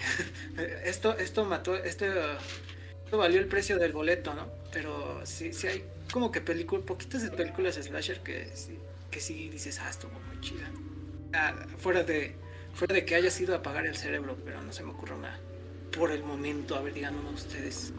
[0.84, 4.48] esto, esto mató, esto, esto valió el precio del boleto, ¿no?
[4.72, 8.78] Pero sí, sí hay como que películas, poquitas de películas slasher que sí,
[9.10, 10.70] que sí dices, ah, estuvo muy chida.
[11.32, 12.36] Ah, fuera de,
[12.74, 15.38] fuera de que haya sido apagar el cerebro, pero no se me ocurre una
[15.96, 17.92] por el momento, a ver, de ustedes.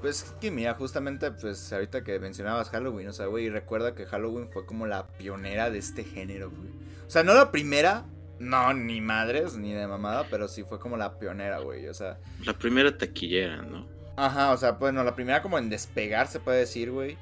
[0.00, 4.48] Pues que mira, justamente, pues ahorita que mencionabas Halloween, o sea, güey, recuerda que Halloween
[4.50, 6.70] fue como la pionera de este género, güey.
[7.06, 8.04] O sea, no la primera,
[8.40, 11.86] no, ni madres, ni de mamada, pero sí fue como la pionera, güey.
[11.88, 13.86] O sea, La primera taquillera, ¿no?
[14.16, 17.18] Ajá, o sea, bueno, la primera como en despegar se puede decir, güey.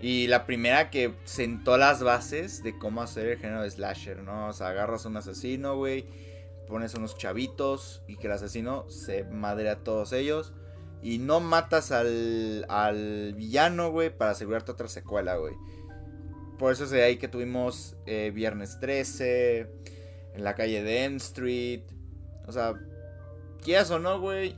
[0.00, 4.48] Y la primera que sentó las bases de cómo hacer el género de slasher, ¿no?
[4.48, 6.06] O sea, agarras a un asesino, güey,
[6.68, 10.52] pones unos chavitos y que el asesino se madre a todos ellos.
[11.02, 15.54] Y no matas al, al villano, güey, para asegurarte otra secuela, güey.
[16.58, 19.68] Por eso es de ahí que tuvimos eh, Viernes 13,
[20.34, 21.82] en la calle de End Street.
[22.46, 22.74] O sea,
[23.62, 24.56] quieras o no, güey,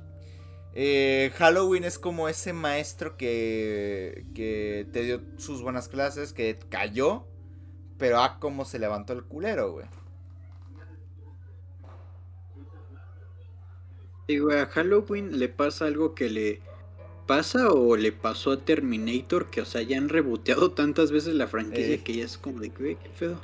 [0.75, 7.27] eh, Halloween es como ese maestro que, que te dio sus buenas clases, que cayó,
[7.99, 9.87] pero a cómo se levantó el culero, güey.
[14.29, 16.63] Digo, a Halloween le pasa algo que le
[17.27, 21.47] pasa o le pasó a Terminator, que, o sea, ya han reboteado tantas veces la
[21.47, 22.03] franquicia Eh.
[22.03, 23.41] que ya es como de, güey, qué pedo.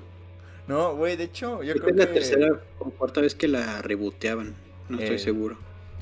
[0.70, 3.82] No, güey, de hecho, yo Creo que es la tercera o cuarta vez que la
[3.82, 4.54] reboteaban,
[4.88, 5.18] no estoy Eh.
[5.18, 5.56] seguro.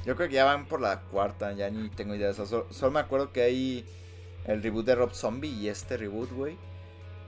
[0.05, 2.31] Yo creo que ya van por la cuarta, ya ni tengo idea.
[2.31, 3.85] O sea, so- solo me acuerdo que hay
[4.47, 6.57] el reboot de Rob Zombie y este reboot, güey.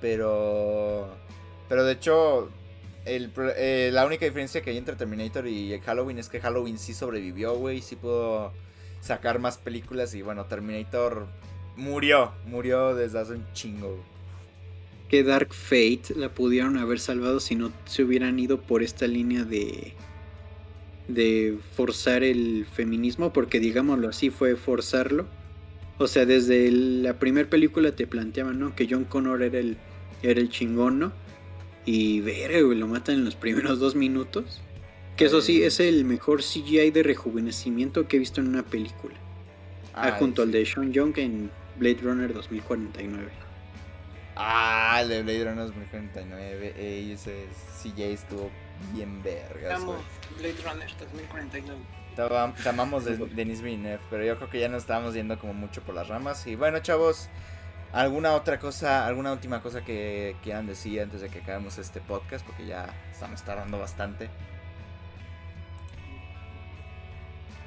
[0.01, 1.09] Pero...
[1.69, 2.51] Pero de hecho,
[3.05, 6.95] el, eh, la única diferencia que hay entre Terminator y Halloween es que Halloween sí
[6.95, 7.81] sobrevivió, güey.
[7.81, 8.53] Sí pudo
[9.01, 11.27] sacar más películas y bueno, Terminator
[11.77, 12.33] murió.
[12.47, 14.03] Murió desde hace un chingo, güey.
[15.11, 19.45] Que Dark Fate la pudieron haber salvado si no se hubieran ido por esta línea
[19.45, 19.95] de
[21.09, 25.27] de forzar el feminismo, porque digámoslo así, fue forzarlo.
[25.99, 28.77] O sea, desde el- la primera película te planteaban, ¿no?
[28.77, 29.77] Que John Connor era el
[30.23, 31.13] era el chingón, ¿no?
[31.87, 34.61] Y ver, lo matan en los primeros dos minutos.
[35.17, 39.15] Que eso sí, es el mejor CGI de rejuvenecimiento que he visto en una película.
[39.95, 43.29] Ah, junto al de Sean Young en Blade Runner 2049.
[44.43, 46.75] Ah, el de Blade Runner 2049.
[46.79, 47.47] Ey, ese
[47.83, 48.51] CJ estuvo
[48.95, 49.97] bien vergas, Amo.
[50.39, 51.79] Blade Runner 2049.
[52.17, 55.39] Te am- te amamos de Denis Villeneuve, pero yo creo que ya nos estábamos yendo
[55.39, 56.47] como mucho por las ramas.
[56.47, 57.29] Y bueno, chavos,
[57.93, 62.45] ¿alguna otra cosa, alguna última cosa que quieran decir antes de que acabemos este podcast?
[62.47, 64.31] Porque ya estamos tardando bastante.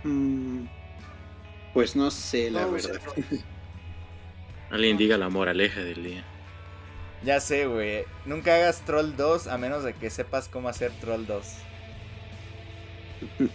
[0.04, 0.66] Mm,
[1.74, 3.00] pues no sé, la No, verdad.
[4.72, 6.24] Alguien diga la moraleja del día.
[7.24, 8.06] Ya sé, güey.
[8.26, 11.46] Nunca hagas Troll 2 a menos de que sepas cómo hacer Troll 2.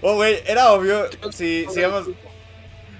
[0.00, 1.04] Oh, güey, era obvio.
[1.30, 2.08] Si, si íbamos.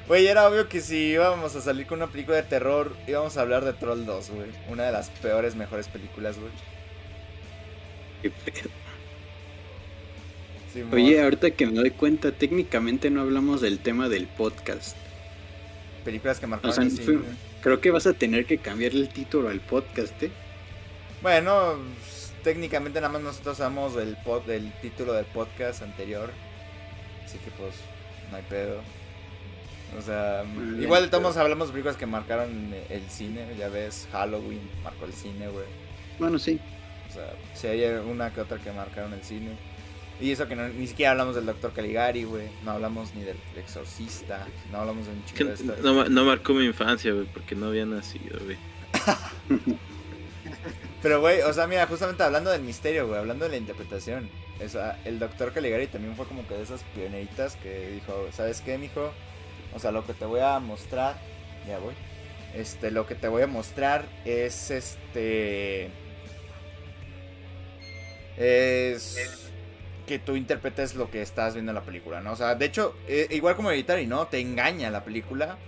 [0.06, 3.40] Güey, era obvio que si íbamos a salir con una película de terror, íbamos a
[3.40, 4.50] hablar de Troll 2, güey.
[4.68, 6.52] Una de las peores, mejores películas, güey.
[8.22, 8.70] Qué pedo.
[10.92, 14.96] Oye, ahorita que me doy cuenta, técnicamente no hablamos del tema del podcast.
[16.04, 17.14] películas que O marcaron sea,
[17.64, 20.30] creo que vas a tener que cambiarle el título al podcast, ¿eh?
[21.22, 21.76] Bueno,
[22.42, 26.30] técnicamente nada más nosotros sabemos el, pod, el título del podcast anterior.
[27.24, 27.76] Así que pues,
[28.30, 28.82] no hay pedo.
[29.98, 30.44] O sea,
[30.78, 33.46] igual todos hablamos de películas que marcaron el cine.
[33.58, 35.64] Ya ves, Halloween marcó el cine, güey.
[36.18, 36.60] Bueno, sí.
[37.08, 39.56] O sea, si hay una que otra que marcaron el cine.
[40.20, 42.48] Y eso que no- ni siquiera hablamos del Doctor Caligari, güey.
[42.64, 44.46] No hablamos ni del Exorcista.
[44.70, 45.78] No hablamos de un chico de estas.
[45.80, 48.56] no, no marcó mi infancia, güey, porque no había nacido, güey.
[51.02, 54.30] Pero, güey, o sea, mira, justamente hablando del misterio, güey, hablando de la interpretación.
[54.64, 58.60] O sea, el doctor Caligari también fue como que de esas pioneritas que dijo, ¿sabes
[58.60, 59.12] qué, mijo?
[59.74, 61.16] O sea, lo que te voy a mostrar,
[61.66, 61.94] ya voy.
[62.54, 65.90] Este, lo que te voy a mostrar es este.
[68.36, 69.43] Es
[70.06, 72.32] que tú interpretes lo que estás viendo en la película, ¿no?
[72.32, 74.26] O sea, de hecho, eh, igual como y ¿no?
[74.26, 75.58] Te engaña la película,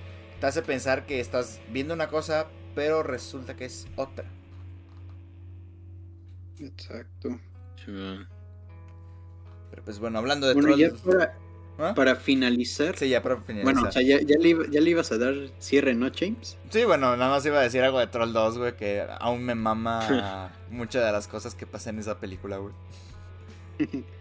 [0.41, 4.25] te hace pensar que estás viendo una cosa, pero resulta que es otra.
[6.61, 7.39] Exacto.
[7.85, 8.27] Pero
[9.85, 11.39] pues bueno, hablando de Bueno, ya trolls- para,
[11.79, 11.95] ¿Ah?
[11.95, 12.97] para finalizar.
[12.97, 13.75] Sí, ya para finalizar.
[13.75, 16.57] bueno, o sea, ya, ya le, iba- ya le ibas a dar cierre, ¿no, James?
[16.71, 19.55] Sí, bueno, nada más iba a decir algo de Troll 2, güey, que aún me
[19.55, 22.75] mama muchas de las cosas que pasan en esa película, güey.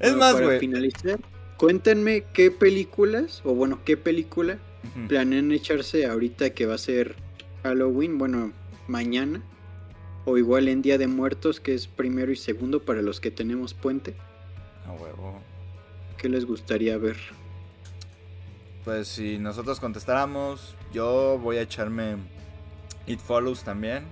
[0.00, 0.58] Es Bueno, más, para güey.
[0.60, 1.18] finalizar,
[1.56, 5.08] cuéntenme qué películas, o bueno, qué película Ujú.
[5.08, 7.16] planean echarse ahorita que va a ser
[7.62, 8.52] Halloween, bueno,
[8.88, 9.42] mañana,
[10.24, 13.74] o igual en Día de Muertos, que es primero y segundo para los que tenemos
[13.74, 14.14] puente.
[14.86, 15.40] A huevo.
[16.18, 17.16] ¿Qué les gustaría ver?
[18.84, 22.16] Pues si nosotros contestáramos, yo voy a echarme
[23.06, 24.04] It Follows también.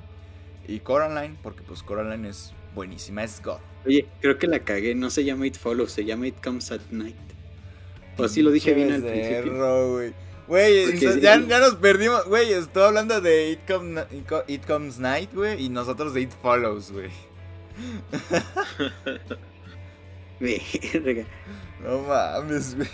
[0.67, 3.59] Y Coraline, porque pues Coraline es buenísima, es God.
[3.87, 6.81] Oye, creo que la cagué, no se llama It Follows, se llama It Comes at
[6.91, 7.17] Night.
[8.17, 9.53] O sí lo dije bien al principio.
[10.47, 10.95] güey.
[11.21, 12.53] Ya, ya nos perdimos, güey.
[12.53, 15.65] Estoy hablando de It, Come- It Co- It Comes Night, güey.
[15.65, 17.11] Y nosotros de It Follows, güey.
[20.41, 21.25] Verga.
[21.83, 22.89] No mames, güey.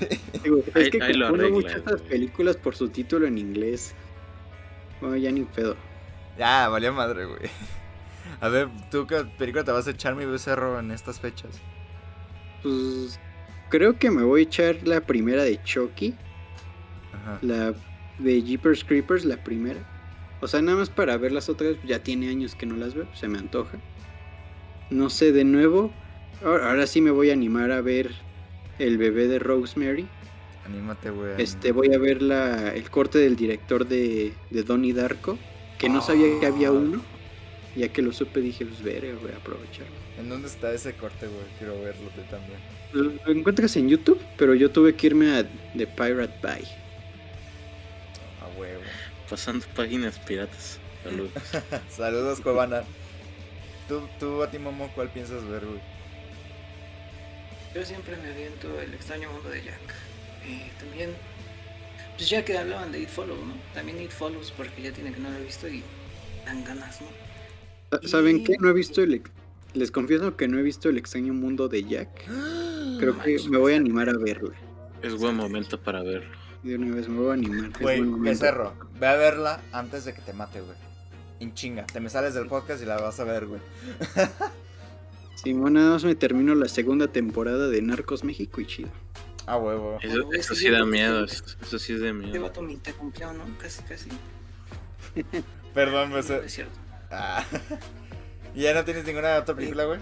[0.75, 3.95] Es que confundo mucho estas películas por su título en inglés.
[5.01, 5.77] Bueno, ya ni pedo.
[6.39, 7.41] Ya, valió madre, güey.
[8.41, 11.51] A ver, ¿tú qué película te vas a echar mi becerro en estas fechas?
[12.63, 13.19] Pues
[13.69, 16.15] creo que me voy a echar la primera de Chucky,
[17.13, 17.39] Ajá.
[17.43, 17.75] la
[18.19, 19.81] de Jeepers Creepers, la primera.
[20.41, 23.07] O sea, nada más para ver las otras, ya tiene años que no las veo,
[23.15, 23.79] se me antoja.
[24.91, 25.93] No sé, de nuevo,
[26.45, 28.11] ahora, ahora sí me voy a animar a ver
[28.79, 30.07] El bebé de Rosemary.
[30.67, 31.33] Anímate, güey.
[31.39, 35.39] Este, voy a ver la, el corte del director de, de Donnie Darko,
[35.79, 36.73] que no sabía que había Ah.
[36.73, 37.03] uno.
[37.77, 39.87] Ya que lo supe dije, pues veré, voy a aprovechar.
[40.19, 41.45] ¿En dónde está ese corte, güey?
[41.59, 42.59] Quiero verlo tú también.
[42.93, 45.45] Lo lo encuentras en YouTube, pero yo tuve que irme a
[45.77, 46.65] The Pirate Bay.
[48.41, 48.83] A huevo.
[49.29, 50.81] Pasando páginas piratas.
[51.05, 51.33] Saludos.
[51.89, 52.83] Saludos, Cuevana.
[53.89, 55.81] ¿Tú, tú a ti, Momo, cuál piensas ver, güey?
[57.75, 59.95] Yo siempre me aviento el extraño mundo de Jack.
[60.45, 61.15] Y también,
[62.17, 63.55] pues ya que hablaban de It Follows, ¿no?
[63.75, 65.85] También It Follows porque ya tiene que no lo he visto y
[66.45, 67.07] dan ganas, ¿no?
[67.91, 68.57] Sa- ¿Saben qué?
[68.61, 69.23] No he visto el...
[69.75, 72.25] Les confieso que no he visto el extraño mundo de Jack.
[72.99, 74.53] Creo que me voy a animar a verla.
[75.03, 76.37] Es buen momento para verlo.
[76.63, 77.71] De una vez me voy a animar.
[77.81, 80.77] Güey, becerro, ve a verla antes de que te mate, güey.
[81.39, 83.61] En chinga, te me sales del podcast y la vas a ver, güey.
[85.37, 88.91] Simón, nada más me termino la segunda temporada de Narcos México y chido.
[89.47, 89.99] A huevo.
[90.03, 91.25] Eso, eso sí, da miedo.
[91.25, 92.43] Eso, eso sí es de miedo.
[92.43, 93.45] vato me interrumpió, ¿no?
[93.57, 94.11] Casi, casi.
[95.75, 96.11] Perdón.
[96.11, 96.79] No eh, es cierto.
[97.11, 97.45] Ah.
[98.55, 100.01] ¿Y ya no tienes ninguna otra película, güey?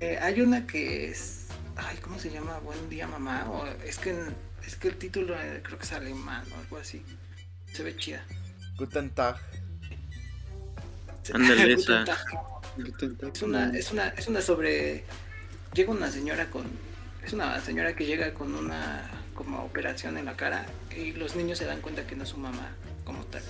[0.00, 1.46] Eh, hay una que es.
[1.76, 2.58] Ay, ¿cómo se llama?
[2.60, 3.46] Buen día, mamá.
[3.50, 4.14] O es que
[4.66, 7.02] es que el título eh, creo que es alemán o algo así.
[7.72, 8.24] Se ve chida.
[8.76, 9.36] Guten Tag.
[11.32, 12.04] Ándale, Guten.
[12.04, 12.18] Tag.
[13.32, 15.04] Es una, es una, es una sobre.
[15.72, 16.64] Llega una señora con.
[17.24, 21.58] Es una señora que llega con una como operación en la cara y los niños
[21.58, 22.70] se dan cuenta que no es su mamá
[23.04, 23.42] como tal.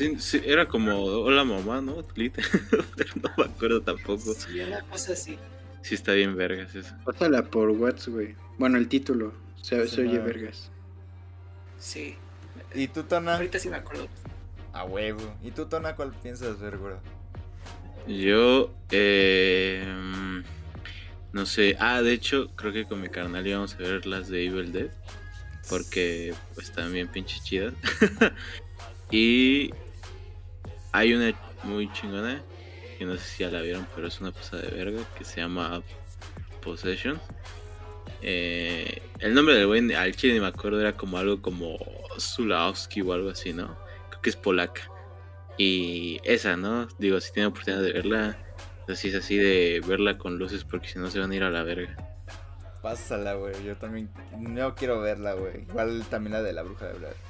[0.00, 2.02] Sí, sí, era como Hola mamá, ¿no?
[2.14, 4.32] Pero no me acuerdo tampoco.
[4.32, 5.36] Sí, una cosa así.
[5.82, 6.94] Sí está bien vergas eso.
[7.04, 8.34] Pásala por WhatsApp, güey.
[8.56, 9.34] Bueno, el título.
[9.60, 10.24] Se, Sí, se oye no.
[10.24, 10.70] vergas.
[11.78, 12.16] Sí.
[12.74, 13.34] ¿Y tú, Tona?
[13.34, 14.08] Ahorita sí me acuerdo.
[14.72, 15.36] A huevo.
[15.42, 16.94] ¿Y tú, Tona, cuál piensas ver, güey?
[18.08, 19.84] Yo, eh,
[21.34, 21.76] no sé.
[21.78, 24.90] Ah, de hecho, creo que con mi carnal íbamos a ver las de Evil Dead.
[25.68, 27.74] Porque pues están bien pinche chidas.
[29.10, 29.74] y
[30.92, 31.32] hay una
[31.62, 32.42] muy chingona.
[32.98, 35.02] Que no sé si ya la vieron, pero es una pasada de verga.
[35.16, 35.82] Que se llama
[36.62, 37.20] Possession.
[38.22, 40.80] Eh, el nombre del güey al chile ni me acuerdo.
[40.80, 41.78] Era como algo como
[42.18, 43.76] Zulawski o algo así, ¿no?
[44.10, 44.82] Creo que es polaca.
[45.56, 46.88] Y esa, ¿no?
[46.98, 48.38] Digo, si tienen oportunidad de verla,
[48.88, 51.50] así es así de verla con luces porque si no se van a ir a
[51.50, 51.96] la verga.
[52.82, 53.62] Pásala, güey.
[53.64, 55.62] Yo también no quiero verla, güey.
[55.68, 57.29] Igual también la de la bruja de Blair.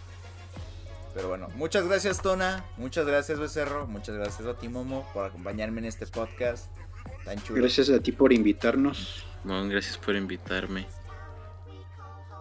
[1.14, 2.64] Pero bueno, muchas gracias, Tona.
[2.76, 3.86] Muchas gracias, Becerro.
[3.86, 6.66] Muchas gracias a ti, Momo, por acompañarme en este podcast
[7.24, 7.60] tan chulo.
[7.60, 9.24] Gracias a ti por invitarnos.
[9.44, 10.86] No, gracias por invitarme.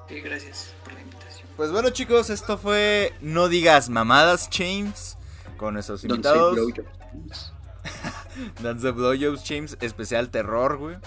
[0.08, 1.48] Sí, gracias por la invitación.
[1.56, 5.18] Pues bueno, chicos, esto fue No Digas Mamadas, James.
[5.58, 6.56] Con nuestros invitados.
[6.56, 7.54] blowjobs.
[8.62, 10.98] Dance the Blowjobs James, especial terror, güey.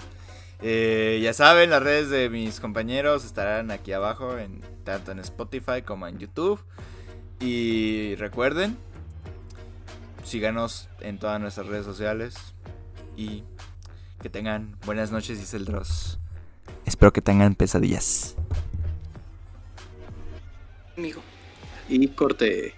[0.61, 5.81] Eh, ya saben, las redes de mis compañeros estarán aquí abajo, en, tanto en Spotify
[5.83, 6.59] como en YouTube.
[7.43, 8.77] Y recuerden,
[10.23, 12.35] síganos en todas nuestras redes sociales.
[13.17, 13.43] Y
[14.21, 16.19] que tengan buenas noches, dice el Dross.
[16.85, 18.35] Espero que tengan pesadillas.
[20.95, 21.21] Amigo.
[21.89, 22.75] Y corte.